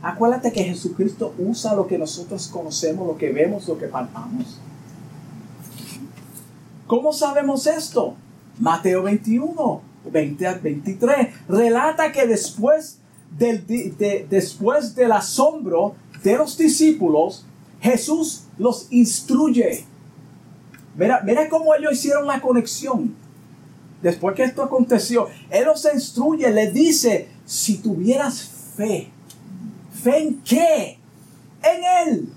Acuérdate 0.00 0.52
que 0.52 0.64
Jesucristo 0.64 1.34
usa 1.38 1.74
lo 1.74 1.86
que 1.86 1.98
nosotros 1.98 2.48
conocemos, 2.48 3.06
lo 3.06 3.18
que 3.18 3.32
vemos, 3.32 3.68
lo 3.68 3.76
que 3.76 3.86
palpamos. 3.86 4.58
¿Cómo 6.86 7.12
sabemos 7.12 7.66
esto? 7.66 8.14
Mateo 8.58 9.02
21, 9.02 9.80
20 10.10 10.46
al 10.46 10.60
23, 10.60 11.28
relata 11.48 12.12
que 12.12 12.26
después 12.26 12.98
del, 13.36 13.64
después 14.28 14.94
del 14.94 15.12
asombro 15.12 15.94
de 16.22 16.36
los 16.36 16.56
discípulos, 16.56 17.44
Jesús 17.80 18.44
los 18.58 18.86
instruye 18.90 19.84
Mira, 20.94 21.20
mira 21.24 21.48
cómo 21.48 21.74
ellos 21.74 21.92
hicieron 21.92 22.26
la 22.26 22.40
conexión. 22.40 23.14
Después 24.02 24.34
que 24.34 24.44
esto 24.44 24.62
aconteció, 24.62 25.28
Él 25.50 25.66
los 25.66 25.86
instruye, 25.92 26.50
le 26.50 26.70
dice, 26.70 27.28
si 27.44 27.78
tuvieras 27.78 28.42
fe, 28.76 29.10
¿fe 30.02 30.18
en 30.18 30.40
qué? 30.42 30.98
En 31.62 32.08
Él. 32.08 32.32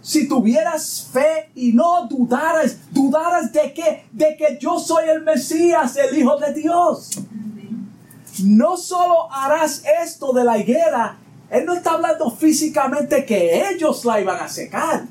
Si 0.00 0.28
tuvieras 0.28 1.08
fe 1.12 1.50
y 1.54 1.72
no 1.72 2.06
dudaras, 2.06 2.78
dudaras 2.92 3.52
de 3.52 3.74
qué? 3.74 4.04
De 4.12 4.36
que 4.36 4.58
yo 4.60 4.78
soy 4.78 5.08
el 5.08 5.22
Mesías, 5.22 5.96
el 5.96 6.16
Hijo 6.16 6.38
de 6.38 6.54
Dios. 6.54 7.20
No 8.44 8.76
solo 8.76 9.30
harás 9.30 9.82
esto 10.02 10.32
de 10.32 10.44
la 10.44 10.56
higuera, 10.56 11.18
Él 11.50 11.66
no 11.66 11.74
está 11.74 11.92
hablando 11.92 12.30
físicamente 12.30 13.26
que 13.26 13.70
ellos 13.70 14.04
la 14.04 14.20
iban 14.20 14.40
a 14.40 14.48
secar 14.48 15.04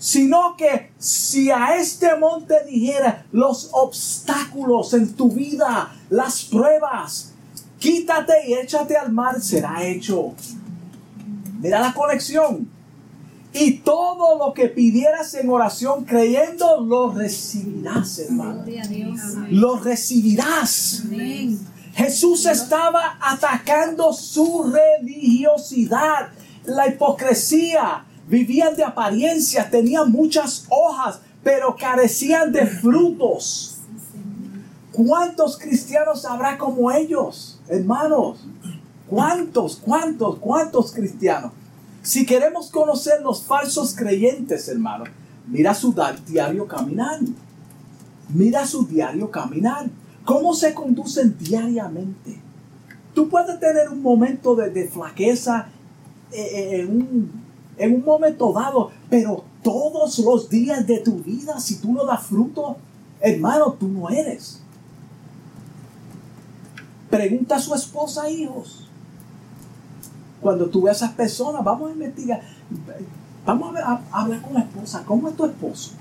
sino 0.00 0.56
que 0.56 0.90
si 0.98 1.50
a 1.50 1.76
este 1.76 2.16
monte 2.16 2.54
dijera 2.66 3.26
los 3.32 3.68
obstáculos 3.72 4.94
en 4.94 5.14
tu 5.14 5.30
vida, 5.30 5.94
las 6.08 6.42
pruebas, 6.46 7.34
quítate 7.78 8.32
y 8.48 8.54
échate 8.54 8.96
al 8.96 9.12
mar, 9.12 9.40
será 9.42 9.84
hecho. 9.84 10.32
Mira 11.60 11.80
la 11.80 11.92
conexión. 11.92 12.66
Y 13.52 13.78
todo 13.78 14.38
lo 14.38 14.54
que 14.54 14.68
pidieras 14.68 15.34
en 15.34 15.50
oración 15.50 16.04
creyendo, 16.04 16.80
lo 16.80 17.12
recibirás, 17.12 18.20
hermano. 18.20 18.64
Lo 19.50 19.76
recibirás. 19.80 21.02
Jesús 21.94 22.46
estaba 22.46 23.18
atacando 23.20 24.14
su 24.14 24.72
religiosidad, 24.72 26.30
la 26.64 26.88
hipocresía, 26.88 28.06
vivían 28.30 28.76
de 28.76 28.84
apariencia, 28.84 29.68
tenían 29.68 30.10
muchas 30.10 30.64
hojas, 30.68 31.20
pero 31.42 31.74
carecían 31.76 32.52
de 32.52 32.64
frutos. 32.64 33.78
¿Cuántos 34.92 35.58
cristianos 35.58 36.24
habrá 36.24 36.56
como 36.56 36.92
ellos, 36.92 37.60
hermanos? 37.68 38.46
¿Cuántos, 39.08 39.76
cuántos, 39.76 40.38
cuántos 40.38 40.92
cristianos? 40.92 41.52
Si 42.02 42.24
queremos 42.24 42.70
conocer 42.70 43.20
los 43.20 43.42
falsos 43.42 43.94
creyentes, 43.96 44.68
hermanos, 44.68 45.08
mira 45.48 45.74
su 45.74 45.92
diario 46.24 46.68
caminar. 46.68 47.18
Mira 48.28 48.64
su 48.64 48.86
diario 48.86 49.28
caminar. 49.28 49.90
¿Cómo 50.24 50.54
se 50.54 50.72
conducen 50.72 51.36
diariamente? 51.36 52.38
Tú 53.12 53.28
puedes 53.28 53.58
tener 53.58 53.88
un 53.88 54.00
momento 54.00 54.54
de, 54.54 54.88
flaqueza 54.88 55.66
eh, 56.30 56.80
eh, 56.80 56.86
un 56.86 57.49
en 57.80 57.94
un 57.94 58.04
momento 58.04 58.52
dado, 58.52 58.90
pero 59.08 59.42
todos 59.62 60.18
los 60.18 60.50
días 60.50 60.86
de 60.86 60.98
tu 60.98 61.16
vida, 61.20 61.58
si 61.58 61.76
tú 61.76 61.92
no 61.92 62.04
das 62.04 62.22
fruto, 62.22 62.76
hermano, 63.20 63.72
tú 63.72 63.88
no 63.88 64.10
eres. 64.10 64.60
Pregunta 67.08 67.56
a 67.56 67.58
su 67.58 67.74
esposa, 67.74 68.30
hijos. 68.30 68.86
Cuando 70.42 70.66
tú 70.66 70.82
ves 70.82 71.02
a 71.02 71.06
esas 71.06 71.16
personas, 71.16 71.64
vamos 71.64 71.90
a 71.90 71.92
investigar. 71.94 72.42
Vamos 73.46 73.74
a, 73.76 74.02
hablar 74.12 74.42
con 74.42 74.54
la 74.54 74.60
esposa. 74.60 75.02
¿Cómo 75.06 75.28
es 75.28 75.36
tu 75.36 75.46
esposo? 75.46 75.92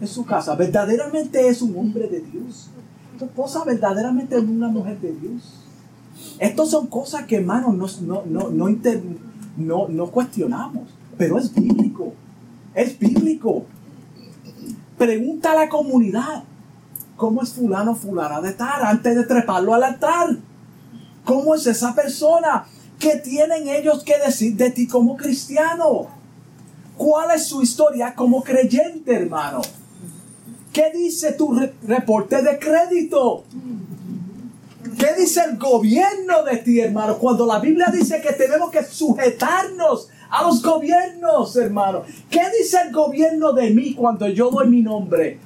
En 0.00 0.08
su 0.08 0.24
casa. 0.26 0.54
¿Verdaderamente 0.54 1.48
es 1.48 1.62
un 1.62 1.76
hombre 1.78 2.08
de 2.08 2.20
Dios? 2.20 2.68
¿Tu 3.18 3.24
esposa 3.24 3.64
verdaderamente 3.64 4.36
es 4.36 4.42
una 4.42 4.68
mujer 4.68 5.00
de 5.00 5.12
Dios? 5.12 5.64
Estas 6.38 6.70
son 6.70 6.88
cosas 6.88 7.24
que, 7.24 7.36
hermano, 7.36 7.72
no, 7.72 7.86
no, 8.02 8.22
no, 8.26 8.50
no, 9.56 9.88
no 9.88 10.06
cuestionamos. 10.10 10.95
Pero 11.18 11.38
es 11.38 11.52
bíblico. 11.54 12.12
Es 12.74 12.98
bíblico. 12.98 13.64
Pregunta 14.98 15.52
a 15.52 15.54
la 15.54 15.68
comunidad. 15.68 16.44
¿Cómo 17.16 17.42
es 17.42 17.52
fulano 17.52 17.94
fulana 17.94 18.42
de 18.42 18.50
estar 18.50 18.82
antes 18.84 19.16
de 19.16 19.24
treparlo 19.24 19.74
al 19.74 19.82
altar? 19.82 20.36
¿Cómo 21.24 21.54
es 21.54 21.66
esa 21.66 21.94
persona? 21.94 22.66
¿Qué 22.98 23.16
tienen 23.16 23.68
ellos 23.68 24.04
que 24.04 24.18
decir 24.18 24.56
de 24.56 24.70
ti 24.70 24.86
como 24.86 25.16
cristiano? 25.16 26.08
¿Cuál 26.96 27.30
es 27.32 27.46
su 27.46 27.62
historia 27.62 28.14
como 28.14 28.42
creyente, 28.42 29.14
hermano? 29.14 29.62
¿Qué 30.72 30.90
dice 30.94 31.32
tu 31.32 31.58
reporte 31.86 32.42
de 32.42 32.58
crédito? 32.58 33.44
¿Qué 34.98 35.14
dice 35.18 35.42
el 35.44 35.58
gobierno 35.58 36.42
de 36.44 36.58
ti, 36.58 36.80
hermano? 36.80 37.18
Cuando 37.18 37.46
la 37.46 37.58
Biblia 37.58 37.86
dice 37.92 38.20
que 38.20 38.32
tenemos 38.32 38.70
que 38.70 38.84
sujetarnos 38.84 40.08
a 40.30 40.42
los 40.42 40.62
gobiernos, 40.62 41.56
hermano. 41.56 42.02
¿Qué 42.30 42.40
dice 42.58 42.78
el 42.86 42.92
gobierno 42.92 43.52
de 43.52 43.70
mí 43.70 43.94
cuando 43.94 44.28
yo 44.28 44.50
doy 44.50 44.68
mi 44.68 44.82
nombre? 44.82 45.38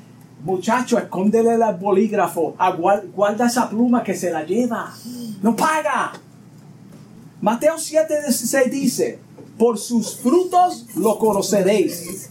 Muchacho, 0.44 0.98
escóndele 0.98 1.54
el 1.54 1.62
bolígrafo, 1.78 2.56
guarda 3.14 3.46
esa 3.46 3.68
pluma 3.68 4.02
que 4.02 4.14
se 4.14 4.30
la 4.30 4.44
lleva. 4.44 4.92
No 5.42 5.54
paga. 5.54 6.12
Mateo 7.42 7.74
7:16 7.76 8.70
dice, 8.70 9.18
por 9.58 9.78
sus 9.78 10.16
frutos 10.16 10.86
lo 10.96 11.18
conoceréis. 11.18 12.30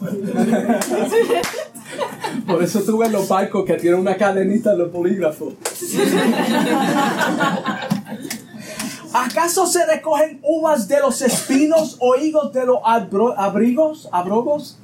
Por 2.46 2.62
eso 2.62 2.80
tuve 2.80 3.10
los 3.10 3.28
barcos 3.28 3.66
que 3.66 3.74
tienen 3.74 4.00
una 4.00 4.16
cadenita 4.16 4.72
en 4.72 4.78
los 4.78 4.90
bolígrafos. 4.90 5.52
¿Acaso 9.14 9.66
se 9.66 9.84
recogen 9.84 10.40
uvas 10.42 10.88
de 10.88 10.98
los 11.00 11.20
espinos 11.20 11.96
o 12.00 12.16
higos 12.16 12.52
de 12.52 12.64
los 12.64 12.78
abrigos, 13.36 14.08
abrogos? 14.10 14.78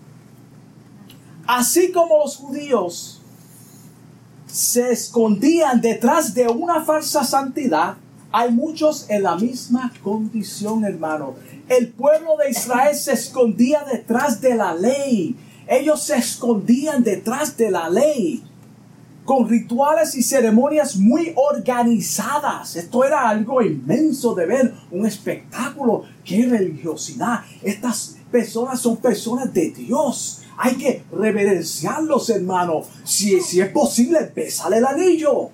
Así 1.46 1.92
como 1.92 2.18
los 2.18 2.36
judíos 2.36 3.22
se 4.46 4.92
escondían 4.92 5.80
detrás 5.80 6.34
de 6.34 6.46
una 6.46 6.84
falsa 6.84 7.24
santidad, 7.24 7.96
hay 8.30 8.50
muchos 8.52 9.08
en 9.08 9.22
la 9.22 9.36
misma 9.36 9.92
condición, 10.02 10.84
hermano. 10.84 11.34
El 11.66 11.88
pueblo 11.88 12.36
de 12.36 12.50
Israel 12.50 12.94
se 12.94 13.14
escondía 13.14 13.82
detrás 13.90 14.42
de 14.42 14.54
la 14.54 14.74
ley. 14.74 15.36
Ellos 15.66 16.02
se 16.02 16.16
escondían 16.16 17.02
detrás 17.02 17.56
de 17.56 17.70
la 17.70 17.88
ley 17.88 18.42
con 19.28 19.46
rituales 19.46 20.14
y 20.14 20.22
ceremonias 20.22 20.96
muy 20.96 21.34
organizadas. 21.36 22.76
Esto 22.76 23.04
era 23.04 23.28
algo 23.28 23.60
inmenso 23.60 24.34
de 24.34 24.46
ver, 24.46 24.74
un 24.90 25.04
espectáculo. 25.04 26.04
¡Qué 26.24 26.46
religiosidad! 26.46 27.40
Estas 27.62 28.16
personas 28.32 28.80
son 28.80 28.96
personas 28.96 29.52
de 29.52 29.70
Dios. 29.72 30.44
hay 30.56 30.76
que 30.76 31.04
reverenciarlos, 31.12 32.30
hermano. 32.30 32.80
Si, 33.04 33.38
si 33.42 33.60
es 33.60 33.68
posible, 33.68 34.32
bésale 34.34 34.78
el 34.78 34.86
anillo. 34.86 35.50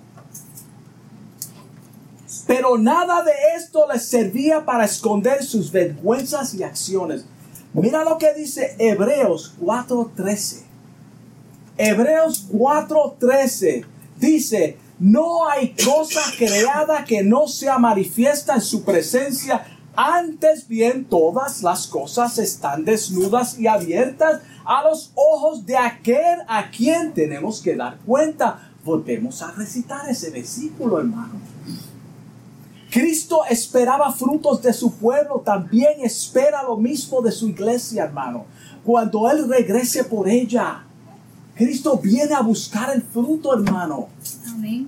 Pero 2.47 2.77
nada 2.77 3.23
de 3.23 3.33
esto 3.57 3.87
les 3.91 4.05
servía 4.05 4.63
para 4.63 4.85
esconder 4.85 5.43
sus 5.43 5.69
vergüenzas 5.69 6.53
y 6.53 6.63
acciones. 6.63 7.25
Mira 7.73 8.05
lo 8.05 8.17
que 8.17 8.33
dice 8.33 8.73
Hebreos 8.79 9.53
4:13. 9.59 10.64
Hebreos 11.77 12.47
4:13 12.51 13.85
dice, 14.17 14.77
no 14.99 15.47
hay 15.47 15.75
cosa 15.83 16.21
creada 16.37 17.03
que 17.03 17.21
no 17.21 17.47
sea 17.47 17.77
manifiesta 17.77 18.55
en 18.55 18.61
su 18.61 18.83
presencia. 18.83 19.65
Antes 19.97 20.67
bien, 20.67 21.05
todas 21.05 21.63
las 21.63 21.87
cosas 21.87 22.37
están 22.37 22.85
desnudas 22.85 23.59
y 23.59 23.67
abiertas 23.67 24.41
a 24.63 24.83
los 24.83 25.11
ojos 25.15 25.65
de 25.65 25.77
aquel 25.77 26.39
a 26.47 26.69
quien 26.69 27.13
tenemos 27.13 27.61
que 27.61 27.75
dar 27.75 27.97
cuenta. 28.05 28.71
Volvemos 28.83 29.41
a 29.41 29.51
recitar 29.51 30.09
ese 30.09 30.29
versículo, 30.31 30.99
hermano. 30.99 31.33
Cristo 32.89 33.41
esperaba 33.49 34.13
frutos 34.13 34.61
de 34.61 34.71
su 34.71 34.93
pueblo, 34.93 35.41
también 35.43 35.99
espera 36.01 36.63
lo 36.63 36.77
mismo 36.77 37.21
de 37.21 37.31
su 37.31 37.49
iglesia, 37.49 38.05
hermano. 38.05 38.45
Cuando 38.85 39.29
Él 39.29 39.49
regrese 39.49 40.05
por 40.05 40.29
ella, 40.29 40.85
Cristo 41.55 41.97
viene 42.01 42.33
a 42.33 42.41
buscar 42.41 42.93
el 42.93 43.01
fruto, 43.01 43.53
hermano. 43.53 44.09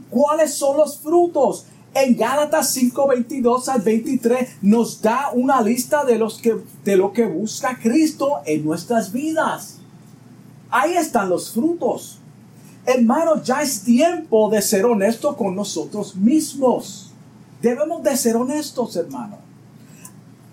¿Cuáles 0.10 0.54
son 0.54 0.78
los 0.78 0.98
frutos? 0.98 1.66
En 1.94 2.16
Gálatas 2.16 2.72
5, 2.74 3.08
22 3.08 3.70
al 3.70 3.82
23 3.82 4.50
nos 4.62 5.02
da 5.02 5.32
una 5.34 5.62
lista 5.62 6.04
de, 6.06 6.18
los 6.18 6.40
que, 6.40 6.58
de 6.84 6.98
lo 6.98 7.12
que 7.14 7.26
busca 7.26 7.80
Cristo 7.80 8.42
en 8.46 8.66
nuestras 8.66 9.12
vidas. 9.12 9.78
Ahí 10.70 10.94
están 10.94 11.30
los 11.30 11.52
frutos. 11.52 12.20
Hermano, 12.86 13.42
ya 13.42 13.62
es 13.62 13.82
tiempo 13.82 14.50
de 14.50 14.62
ser 14.62 14.86
honesto 14.86 15.36
con 15.36 15.56
nosotros 15.56 16.16
mismos. 16.16 17.12
Debemos 17.62 18.04
de 18.04 18.16
ser 18.16 18.36
honestos, 18.36 18.96
hermano. 18.96 19.38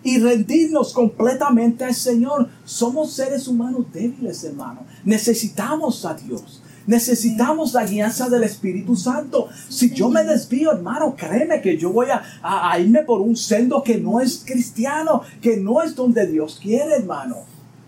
Y 0.02 0.18
rendirnos 0.18 0.92
completamente 0.92 1.84
al 1.84 1.94
Señor. 1.94 2.48
Somos 2.64 3.12
seres 3.12 3.46
humanos 3.48 3.86
débiles, 3.92 4.42
hermano. 4.44 4.80
Necesitamos 5.04 6.04
a 6.04 6.14
Dios. 6.14 6.62
Necesitamos 6.86 7.72
la 7.72 7.86
guianza 7.86 8.28
del 8.28 8.44
Espíritu 8.44 8.94
Santo. 8.94 9.48
Si 9.68 9.90
yo 9.90 10.10
me 10.10 10.22
desvío, 10.22 10.70
hermano, 10.72 11.14
créeme 11.16 11.62
que 11.62 11.78
yo 11.78 11.90
voy 11.90 12.08
a, 12.10 12.22
a, 12.42 12.78
irme 12.78 13.02
por 13.02 13.20
un 13.20 13.36
sendo 13.36 13.82
que 13.82 13.96
no 13.98 14.20
es 14.20 14.42
cristiano, 14.44 15.22
que 15.40 15.56
no 15.56 15.80
es 15.80 15.94
donde 15.94 16.26
Dios 16.26 16.58
quiere, 16.60 16.96
hermano. 16.96 17.36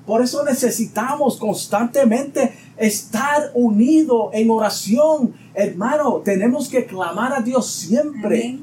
Por 0.07 0.23
eso 0.23 0.45
necesitamos 0.45 1.37
constantemente 1.37 2.55
estar 2.77 3.51
unidos 3.55 4.31
en 4.33 4.51
oración. 4.51 5.35
Hermano, 5.53 6.23
tenemos 6.25 6.69
que 6.69 6.87
clamar 6.87 7.35
a 7.35 7.41
Dios 7.41 7.69
siempre 7.71 8.61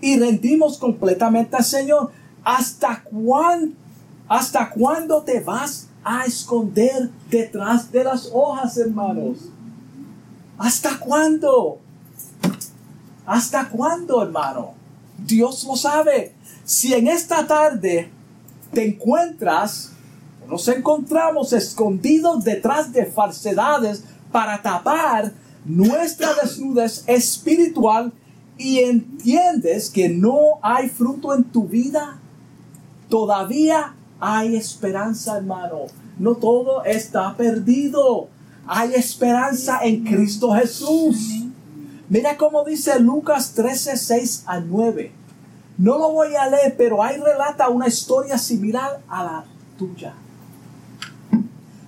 y 0.00 0.18
rendimos 0.18 0.78
completamente 0.78 1.56
al 1.56 1.64
Señor. 1.64 2.10
¿Hasta 2.44 3.02
cuándo, 3.02 3.74
hasta 4.28 4.70
cuándo 4.70 5.22
te 5.22 5.40
vas 5.40 5.87
a 6.04 6.24
esconder 6.24 7.10
detrás 7.30 7.90
de 7.90 8.04
las 8.04 8.30
hojas, 8.32 8.76
hermanos? 8.78 9.38
¿Hasta 10.56 10.98
cuándo? 10.98 11.78
¿Hasta 13.26 13.68
cuándo, 13.68 14.22
hermano? 14.22 14.74
Dios 15.18 15.64
lo 15.64 15.76
sabe. 15.76 16.34
Si 16.64 16.94
en 16.94 17.08
esta 17.08 17.46
tarde 17.46 18.10
te 18.72 18.86
encuentras, 18.86 19.92
nos 20.48 20.66
encontramos 20.68 21.52
escondidos 21.52 22.44
detrás 22.44 22.92
de 22.92 23.06
falsedades 23.06 24.04
para 24.32 24.62
tapar 24.62 25.32
nuestra 25.64 26.34
desnudez 26.34 27.04
espiritual 27.06 28.12
y 28.56 28.80
entiendes 28.80 29.90
que 29.90 30.08
no 30.08 30.58
hay 30.62 30.88
fruto 30.88 31.34
en 31.34 31.44
tu 31.44 31.64
vida, 31.64 32.18
todavía 33.08 33.94
hay 34.20 34.56
esperanza, 34.56 35.36
hermano. 35.36 35.86
No 36.18 36.34
todo 36.34 36.84
está 36.84 37.36
perdido. 37.36 38.28
Hay 38.66 38.94
esperanza 38.94 39.80
en 39.82 40.04
Cristo 40.04 40.52
Jesús. 40.52 41.44
Mira 42.08 42.36
cómo 42.36 42.64
dice 42.64 42.98
Lucas 43.00 43.52
13, 43.54 43.96
6 43.96 44.44
a 44.46 44.60
9. 44.60 45.12
No 45.78 45.98
lo 45.98 46.12
voy 46.12 46.34
a 46.34 46.48
leer, 46.48 46.74
pero 46.76 47.02
ahí 47.02 47.18
relata 47.18 47.68
una 47.68 47.86
historia 47.86 48.36
similar 48.38 49.00
a 49.08 49.24
la 49.24 49.44
tuya. 49.78 50.14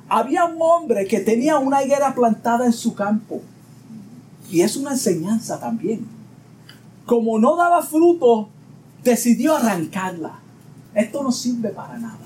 Había 0.08 0.44
un 0.44 0.56
hombre 0.60 1.06
que 1.06 1.20
tenía 1.20 1.58
una 1.58 1.82
higuera 1.82 2.14
plantada 2.14 2.66
en 2.66 2.72
su 2.72 2.94
campo. 2.94 3.40
Y 4.50 4.62
es 4.62 4.76
una 4.76 4.92
enseñanza 4.92 5.58
también 5.60 6.20
como 7.10 7.40
no 7.40 7.56
daba 7.56 7.82
fruto, 7.82 8.48
decidió 9.02 9.56
arrancarla. 9.56 10.38
Esto 10.94 11.22
no 11.22 11.30
sirve 11.30 11.70
para 11.70 11.98
nada. 11.98 12.18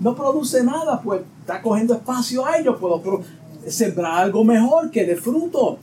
No 0.00 0.14
produce 0.14 0.62
nada, 0.62 1.00
pues 1.00 1.22
está 1.40 1.60
cogiendo 1.60 1.94
espacio 1.94 2.46
ahí. 2.46 2.64
Yo 2.64 2.78
puedo 2.78 3.02
sembrar 3.66 4.22
algo 4.22 4.44
mejor 4.44 4.90
que 4.90 5.04
de 5.04 5.16
fruto. 5.16 5.78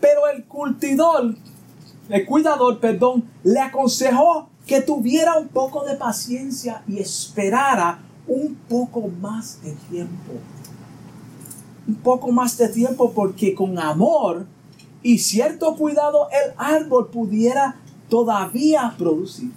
Pero 0.00 0.28
el 0.28 0.44
cultidor, 0.44 1.34
el 2.08 2.26
cuidador, 2.26 2.78
perdón, 2.78 3.24
le 3.42 3.60
aconsejó 3.60 4.48
que 4.66 4.80
tuviera 4.80 5.38
un 5.38 5.48
poco 5.48 5.84
de 5.84 5.96
paciencia 5.96 6.82
y 6.86 6.98
esperara 6.98 8.00
un 8.26 8.54
poco 8.68 9.08
más 9.20 9.62
de 9.62 9.72
tiempo. 9.90 10.32
Un 11.88 11.94
poco 11.96 12.30
más 12.30 12.56
de 12.56 12.68
tiempo 12.68 13.12
porque 13.12 13.54
con 13.54 13.78
amor 13.78 14.46
y 15.02 15.18
cierto 15.18 15.74
cuidado 15.76 16.28
el 16.30 16.52
árbol 16.56 17.08
pudiera 17.08 17.76
todavía 18.08 18.94
producir 18.96 19.50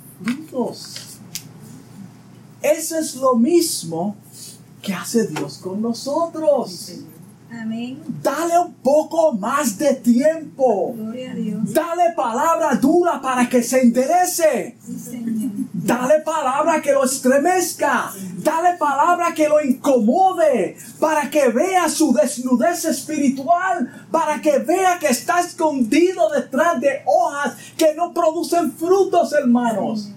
Eso 2.62 2.98
es 2.98 3.16
lo 3.16 3.36
mismo 3.36 4.16
que 4.82 4.94
hace 4.94 5.28
Dios 5.28 5.58
con 5.58 5.82
nosotros. 5.82 6.92
Amén. 7.52 8.02
Dale 8.22 8.58
un 8.58 8.74
poco 8.76 9.34
más 9.34 9.78
de 9.78 9.94
tiempo. 9.96 10.94
Gloria 10.96 11.32
a 11.32 11.36
Dios. 11.36 11.74
Dale 11.74 12.14
palabra 12.16 12.76
dura 12.76 13.22
para 13.22 13.48
que 13.48 13.62
se 13.62 13.82
enderece. 13.82 14.78
Dale 15.74 16.22
palabra 16.22 16.82
que 16.82 16.94
lo 16.94 17.04
estremezca. 17.04 18.12
Dale 18.44 18.78
palabra 18.78 19.34
que 19.34 19.48
lo 19.48 19.62
incomode. 19.62 20.78
Para 21.00 21.30
que 21.30 21.48
vea 21.48 21.88
su 21.90 22.14
desnudez 22.14 22.86
espiritual. 22.86 24.08
Para 24.12 24.42
que 24.42 24.60
vea 24.60 25.00
que 25.00 25.08
está 25.08 25.40
escondido 25.40 26.30
detrás 26.30 26.80
de 26.82 27.02
hojas 27.06 27.56
que 27.78 27.94
no 27.96 28.14
producen 28.14 28.72
frutos, 28.74 29.34
hermanos. 29.34 30.10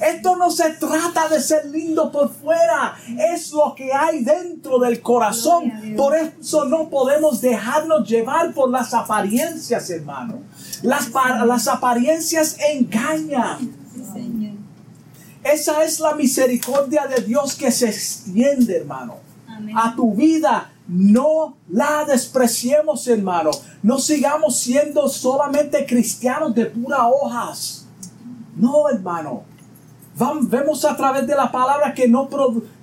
Esto 0.00 0.36
no 0.36 0.50
se 0.50 0.70
trata 0.70 1.28
de 1.28 1.40
ser 1.40 1.66
lindo 1.66 2.10
por 2.10 2.28
fuera, 2.30 2.96
es 3.32 3.52
lo 3.52 3.74
que 3.74 3.92
hay 3.92 4.24
dentro 4.24 4.78
del 4.78 5.00
corazón. 5.00 5.72
Por 5.96 6.14
eso 6.16 6.64
no 6.64 6.88
podemos 6.88 7.40
dejarnos 7.40 8.08
llevar 8.08 8.52
por 8.52 8.70
las 8.70 8.92
apariencias, 8.92 9.88
hermano. 9.90 10.40
Las, 10.82 11.10
las 11.46 11.68
apariencias 11.68 12.56
engañan. 12.70 13.85
Esa 15.52 15.84
es 15.84 16.00
la 16.00 16.14
misericordia 16.14 17.06
de 17.06 17.22
Dios 17.22 17.54
que 17.54 17.70
se 17.70 17.88
extiende, 17.88 18.76
hermano, 18.76 19.16
a 19.76 19.94
tu 19.94 20.12
vida. 20.14 20.72
No 20.88 21.56
la 21.68 22.04
despreciemos, 22.04 23.06
hermano. 23.08 23.50
No 23.82 23.98
sigamos 23.98 24.56
siendo 24.58 25.08
solamente 25.08 25.84
cristianos 25.86 26.54
de 26.54 26.66
pura 26.66 27.08
hojas. 27.08 27.86
No, 28.56 28.88
hermano 28.88 29.56
vemos 30.42 30.84
a 30.84 30.96
través 30.96 31.26
de 31.26 31.34
la 31.34 31.50
palabra 31.52 31.92
que 31.92 32.08
no, 32.08 32.28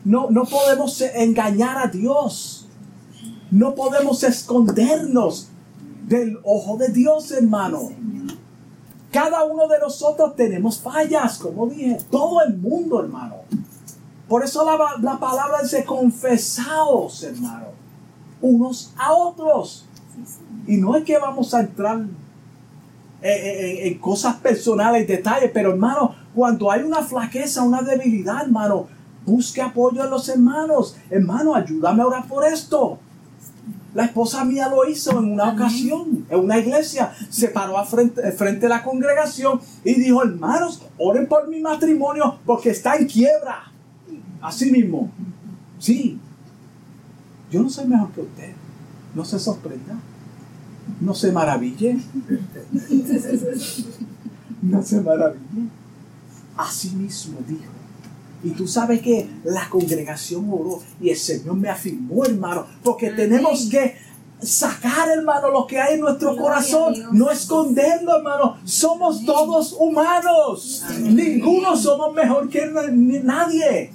no, 0.06 0.30
no 0.30 0.46
podemos 0.46 1.02
engañar 1.02 1.78
a 1.78 1.88
Dios. 1.88 2.68
No 3.50 3.76
podemos 3.76 4.24
escondernos 4.24 5.50
del 6.08 6.40
ojo 6.44 6.78
de 6.78 6.90
Dios, 6.90 7.32
hermano. 7.32 7.92
Cada 9.14 9.44
uno 9.44 9.68
de 9.68 9.80
nosotros 9.80 10.36
tenemos 10.36 10.82
fallas, 10.82 11.38
como 11.38 11.68
dije, 11.68 12.00
todo 12.10 12.42
el 12.42 12.58
mundo, 12.58 13.00
hermano. 13.00 13.36
Por 14.28 14.44
eso 14.44 14.66
la, 14.66 14.78
la 15.00 15.20
palabra 15.20 15.62
dice 15.62 15.86
confesaos, 15.86 17.24
hermano, 17.24 17.68
unos 18.42 18.92
a 18.98 19.14
otros. 19.14 19.86
Y 20.66 20.78
no 20.78 20.96
es 20.96 21.04
que 21.04 21.18
vamos 21.20 21.54
a 21.54 21.60
entrar 21.60 22.02
en, 23.24 24.00
cosas 24.00 24.36
personales, 24.38 25.08
detalles, 25.08 25.52
pero 25.54 25.72
hermano, 25.72 26.16
cuando 26.36 26.72
hay 26.72 26.82
una 26.82 27.02
flaqueza, 27.02 27.64
una 27.64 27.82
debilidad, 27.82 28.44
hermano, 28.44 28.88
busque 29.26 29.62
apoyo 29.62 30.04
en 30.04 30.10
los 30.10 30.28
hermanos. 30.28 30.98
Hermano, 31.10 31.56
ayúdame 31.56 32.02
a 32.02 32.08
orar 32.08 32.28
por 32.28 32.46
esto. 32.46 33.00
La 33.94 34.06
esposa 34.06 34.44
mía 34.44 34.70
lo 34.70 34.90
hizo 34.90 35.12
en 35.20 35.32
una 35.32 35.50
ocasión, 35.52 36.26
en 36.30 36.40
una 36.40 36.58
iglesia. 36.58 37.14
Se 37.30 37.50
paró 37.50 37.78
a 37.78 37.86
frente, 37.86 38.32
frente 38.32 38.66
a 38.66 38.70
la 38.70 38.84
congregación 38.84 39.60
y 39.84 39.94
dijo, 39.94 40.24
hermanos, 40.24 40.82
oren 40.98 41.28
por 41.28 41.48
mi 41.48 41.62
matrimonio 41.62 42.40
porque 42.46 42.72
está 42.72 42.96
en 42.96 43.08
quiebra. 43.08 43.72
Así 44.42 44.72
mismo. 44.72 45.12
Sí. 45.78 46.20
Yo 47.52 47.62
no 47.62 47.70
soy 47.70 47.86
mejor 47.86 48.10
que 48.12 48.22
usted. 48.22 48.54
No 49.14 49.24
se 49.24 49.38
sorprenda. 49.38 49.96
No 51.00 51.14
se 51.14 51.32
maraville. 51.32 51.98
No 54.64 54.82
se 54.82 55.02
maraville. 55.02 55.68
Así 56.56 56.92
mismo 56.92 57.38
dijo. 57.46 57.73
Y 58.44 58.52
tú 58.52 58.68
sabes 58.68 59.02
que 59.02 59.28
la 59.44 59.70
congregación 59.70 60.48
oró 60.52 60.80
y 61.02 61.10
el 61.10 61.18
Señor 61.18 61.56
me 61.56 61.70
afirmó, 61.70 62.26
hermano, 62.26 62.66
porque 62.84 63.12
tenemos 63.12 63.68
que 63.70 63.96
sacar, 64.42 65.10
hermano, 65.10 65.50
lo 65.50 65.66
que 65.66 65.80
hay 65.80 65.96
en 65.96 66.02
nuestro 66.02 66.36
corazón, 66.36 66.94
no 67.12 67.32
esconderlo, 67.32 68.18
hermano. 68.18 68.58
Somos 68.66 69.26
todos 69.26 69.76
humanos. 69.80 70.84
Ninguno 71.00 71.76
somos 71.76 72.14
mejor 72.14 72.50
que 72.50 72.66
nadie. 73.24 73.94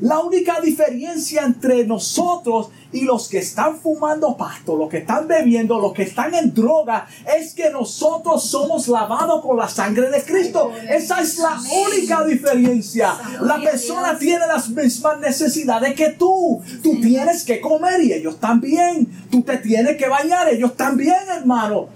La 0.00 0.20
única 0.20 0.60
diferencia 0.60 1.44
entre 1.44 1.86
nosotros 1.86 2.68
y 2.92 3.02
los 3.02 3.28
que 3.28 3.38
están 3.38 3.78
fumando 3.78 4.36
pasto, 4.36 4.76
los 4.76 4.88
que 4.88 4.98
están 4.98 5.26
bebiendo, 5.26 5.80
los 5.80 5.92
que 5.92 6.02
están 6.02 6.34
en 6.34 6.52
droga, 6.52 7.06
es 7.38 7.54
que 7.54 7.70
nosotros 7.70 8.44
somos 8.44 8.88
lavados 8.88 9.42
con 9.42 9.56
la 9.56 9.68
sangre 9.68 10.10
de 10.10 10.22
Cristo. 10.22 10.72
Esa 10.88 11.20
es 11.20 11.38
la 11.38 11.58
única 11.88 12.24
diferencia. 12.24 13.14
La 13.40 13.60
persona 13.60 14.18
tiene 14.18 14.46
las 14.46 14.68
mismas 14.68 15.18
necesidades 15.20 15.94
que 15.94 16.10
tú. 16.10 16.62
Tú 16.82 17.00
tienes 17.00 17.44
que 17.44 17.60
comer 17.60 18.02
y 18.02 18.12
ellos 18.12 18.38
también. 18.38 19.08
Tú 19.30 19.42
te 19.42 19.58
tienes 19.58 19.96
que 19.96 20.08
bañar, 20.08 20.48
ellos 20.48 20.76
también, 20.76 21.16
hermano. 21.28 21.88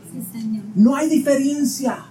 No 0.75 0.97
hay 0.97 1.09
diferencia 1.09 2.10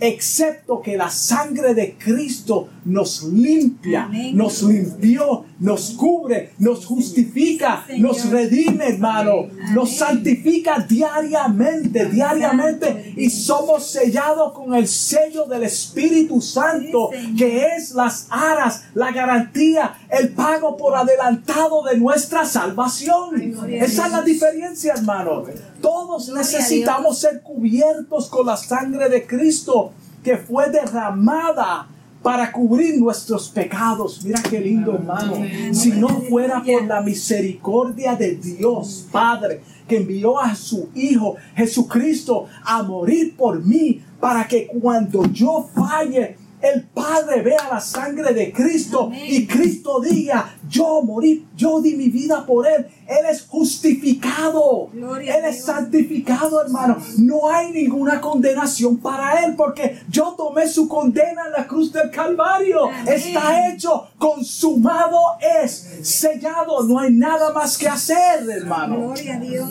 excepto 0.00 0.80
que 0.82 0.96
la 0.96 1.10
sangre 1.10 1.74
de 1.74 1.96
Cristo 1.96 2.68
nos 2.84 3.24
limpia, 3.24 4.08
nos 4.32 4.62
limpió, 4.62 5.44
nos 5.58 5.90
cubre, 5.90 6.52
nos 6.58 6.84
justifica, 6.84 7.86
nos 7.98 8.28
redime, 8.30 8.88
hermano, 8.88 9.48
nos 9.72 9.96
santifica 9.96 10.80
diariamente, 10.80 12.06
diariamente 12.06 13.14
y 13.16 13.30
somos 13.30 13.86
sellados 13.86 14.52
con 14.52 14.74
el 14.74 14.86
sello 14.86 15.46
del 15.46 15.64
Espíritu 15.64 16.40
Santo, 16.40 17.10
que 17.38 17.66
es 17.76 17.92
las 17.92 18.26
aras, 18.30 18.84
la 18.94 19.12
garantía, 19.12 19.94
el 20.10 20.30
pago 20.30 20.76
por 20.76 20.94
adelantado 20.94 21.82
de 21.84 21.96
nuestra 21.96 22.44
salvación. 22.44 23.40
Esa 23.70 24.06
es 24.06 24.12
la 24.12 24.22
diferencia, 24.22 24.94
hermano. 24.94 25.44
Todos 25.80 26.28
necesitamos 26.28 27.18
ser 27.18 27.42
cubiertos 27.42 28.28
con 28.28 28.46
la 28.46 28.56
sangre 28.56 29.08
de 29.08 29.26
Cristo 29.26 29.92
que 30.22 30.36
fue 30.36 30.68
derramada 30.70 31.88
para 32.26 32.50
cubrir 32.50 32.98
nuestros 32.98 33.48
pecados. 33.50 34.24
Mira 34.24 34.42
qué 34.42 34.58
lindo 34.58 34.92
hermano. 34.96 35.36
Si 35.70 35.92
no 35.92 36.08
fuera 36.08 36.60
por 36.60 36.84
la 36.84 37.00
misericordia 37.00 38.16
de 38.16 38.34
Dios 38.34 39.06
Padre, 39.12 39.60
que 39.86 39.98
envió 39.98 40.36
a 40.40 40.52
su 40.56 40.88
Hijo 40.96 41.36
Jesucristo 41.54 42.46
a 42.64 42.82
morir 42.82 43.36
por 43.36 43.64
mí, 43.64 44.02
para 44.18 44.48
que 44.48 44.66
cuando 44.66 45.24
yo 45.26 45.68
falle, 45.72 46.36
el 46.62 46.82
Padre 46.84 47.42
vea 47.42 47.68
la 47.70 47.80
sangre 47.80 48.32
de 48.32 48.52
Cristo 48.52 49.10
y 49.12 49.46
Cristo 49.46 50.00
diga, 50.00 50.56
yo 50.68 51.02
morí, 51.02 51.46
yo 51.54 51.80
di 51.80 51.94
mi 51.94 52.08
vida 52.08 52.44
por 52.46 52.66
Él. 52.66 52.86
Él 53.06 53.26
es 53.30 53.46
justificado. 53.46 54.90
él 54.92 55.44
es 55.44 55.64
santificado, 55.64 56.62
hermano. 56.62 56.96
No 57.18 57.48
hay 57.50 57.70
ninguna 57.70 58.20
condenación 58.20 58.96
para 58.96 59.44
Él 59.44 59.54
porque 59.56 60.00
yo 60.08 60.34
tomé 60.36 60.66
su 60.68 60.88
condena 60.88 61.46
en 61.46 61.52
la 61.52 61.66
cruz 61.66 61.92
del 61.92 62.10
Calvario. 62.10 62.88
Está 63.06 63.68
hecho, 63.68 64.08
consumado 64.18 65.18
es, 65.62 66.00
sellado. 66.02 66.82
No 66.84 66.98
hay 66.98 67.12
nada 67.12 67.52
más 67.52 67.76
que 67.76 67.88
hacer, 67.88 68.48
hermano. 68.48 68.96
Gloria 68.96 69.36
a 69.36 69.40
Dios. 69.40 69.70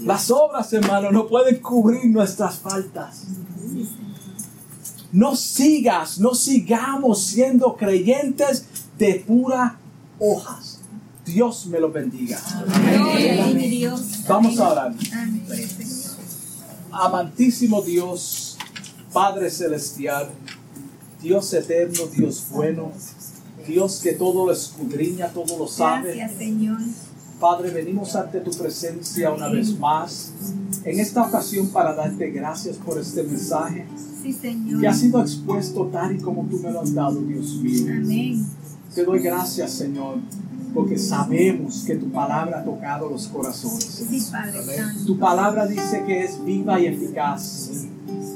Las 0.00 0.30
obras, 0.30 0.72
hermano, 0.72 1.12
no 1.12 1.26
pueden 1.26 1.60
cubrir 1.60 2.06
nuestras 2.06 2.58
faltas. 2.58 3.26
No 5.12 5.34
sigas, 5.34 6.18
no 6.18 6.34
sigamos 6.34 7.20
siendo 7.22 7.76
creyentes 7.76 8.64
de 8.98 9.24
pura 9.26 9.78
hojas. 10.18 10.80
Dios 11.24 11.66
me 11.66 11.80
lo 11.80 11.90
bendiga. 11.90 12.40
Vamos 14.28 14.58
a 14.58 14.68
orar. 14.68 14.94
Amantísimo 16.92 17.82
Dios, 17.82 18.56
Padre 19.12 19.50
Celestial, 19.50 20.30
Dios 21.22 21.52
eterno, 21.52 22.06
Dios 22.06 22.46
bueno, 22.50 22.92
Dios 23.66 24.00
que 24.02 24.12
todo 24.12 24.46
lo 24.46 24.52
escudriña, 24.52 25.28
todo 25.28 25.58
lo 25.58 25.68
sabe. 25.68 26.14
Gracias, 26.16 26.38
Señor. 26.38 26.78
Padre, 27.40 27.70
venimos 27.70 28.14
ante 28.14 28.38
tu 28.40 28.50
presencia 28.50 29.32
una 29.32 29.48
vez 29.48 29.78
más, 29.78 30.32
en 30.84 31.00
esta 31.00 31.22
ocasión 31.22 31.68
para 31.68 31.94
darte 31.94 32.30
gracias 32.30 32.76
por 32.76 32.98
este 32.98 33.22
mensaje 33.22 33.86
que 34.78 34.86
ha 34.86 34.92
sido 34.92 35.22
expuesto 35.22 35.86
tal 35.86 36.14
y 36.14 36.18
como 36.18 36.44
tú 36.44 36.58
me 36.58 36.70
lo 36.70 36.82
has 36.82 36.94
dado, 36.94 37.18
Dios 37.22 37.56
mío. 37.56 37.94
Amén. 37.96 38.46
Te 38.94 39.04
doy 39.04 39.20
gracias, 39.20 39.72
Señor, 39.72 40.18
porque 40.74 40.98
sabemos 40.98 41.84
que 41.86 41.96
tu 41.96 42.10
palabra 42.10 42.60
ha 42.60 42.64
tocado 42.64 43.08
los 43.08 43.26
corazones. 43.28 44.06
Tu 45.06 45.18
palabra 45.18 45.66
dice 45.66 46.04
que 46.06 46.24
es 46.24 46.44
viva 46.44 46.78
y 46.78 46.86
eficaz. 46.86 47.70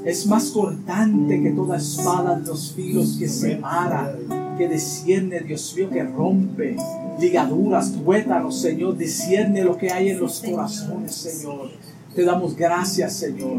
Es 0.04 0.26
más 0.26 0.50
cortante 0.50 1.42
que 1.42 1.50
toda 1.50 1.76
espada 1.76 2.38
de 2.38 2.46
los 2.46 2.72
filos 2.72 3.16
que 3.18 3.28
separa, 3.28 4.16
que 4.56 4.68
desciende, 4.68 5.40
Dios 5.40 5.74
mío, 5.76 5.90
que 5.90 6.02
rompe 6.02 6.76
ligaduras, 7.20 7.92
tuétanos, 7.92 8.60
Señor, 8.60 8.96
discierne 8.96 9.62
lo 9.64 9.76
que 9.76 9.92
hay 9.92 10.10
en 10.10 10.20
los 10.20 10.40
corazones, 10.40 11.14
Señor. 11.14 11.70
Te 12.14 12.24
damos 12.24 12.56
gracias, 12.56 13.14
Señor. 13.14 13.58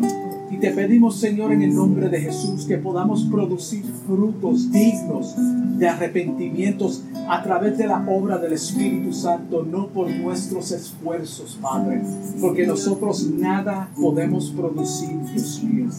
Y 0.49 0.57
te 0.57 0.71
pedimos, 0.71 1.19
Señor, 1.19 1.51
en 1.51 1.61
el 1.61 1.75
nombre 1.75 2.07
de 2.07 2.21
Jesús, 2.21 2.65
que 2.65 2.77
podamos 2.77 3.23
producir 3.23 3.83
frutos 4.07 4.71
dignos 4.71 5.35
de 5.77 5.89
arrepentimientos 5.89 7.03
a 7.27 7.43
través 7.43 7.77
de 7.77 7.87
la 7.87 8.05
obra 8.07 8.37
del 8.37 8.53
Espíritu 8.53 9.11
Santo, 9.11 9.63
no 9.69 9.87
por 9.87 10.09
nuestros 10.09 10.71
esfuerzos, 10.71 11.57
Padre, 11.61 12.01
porque 12.39 12.65
nosotros 12.65 13.29
nada 13.29 13.89
podemos 13.99 14.51
producir, 14.51 15.19
Dios 15.33 15.61
mío. 15.63 15.89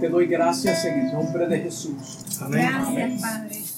Te 0.00 0.08
doy 0.08 0.26
gracias 0.26 0.84
en 0.86 1.06
el 1.06 1.12
nombre 1.12 1.46
de 1.46 1.60
Jesús. 1.60 2.24
Amén. 2.40 2.66
Gracias, 2.72 3.20
Padre. 3.20 3.69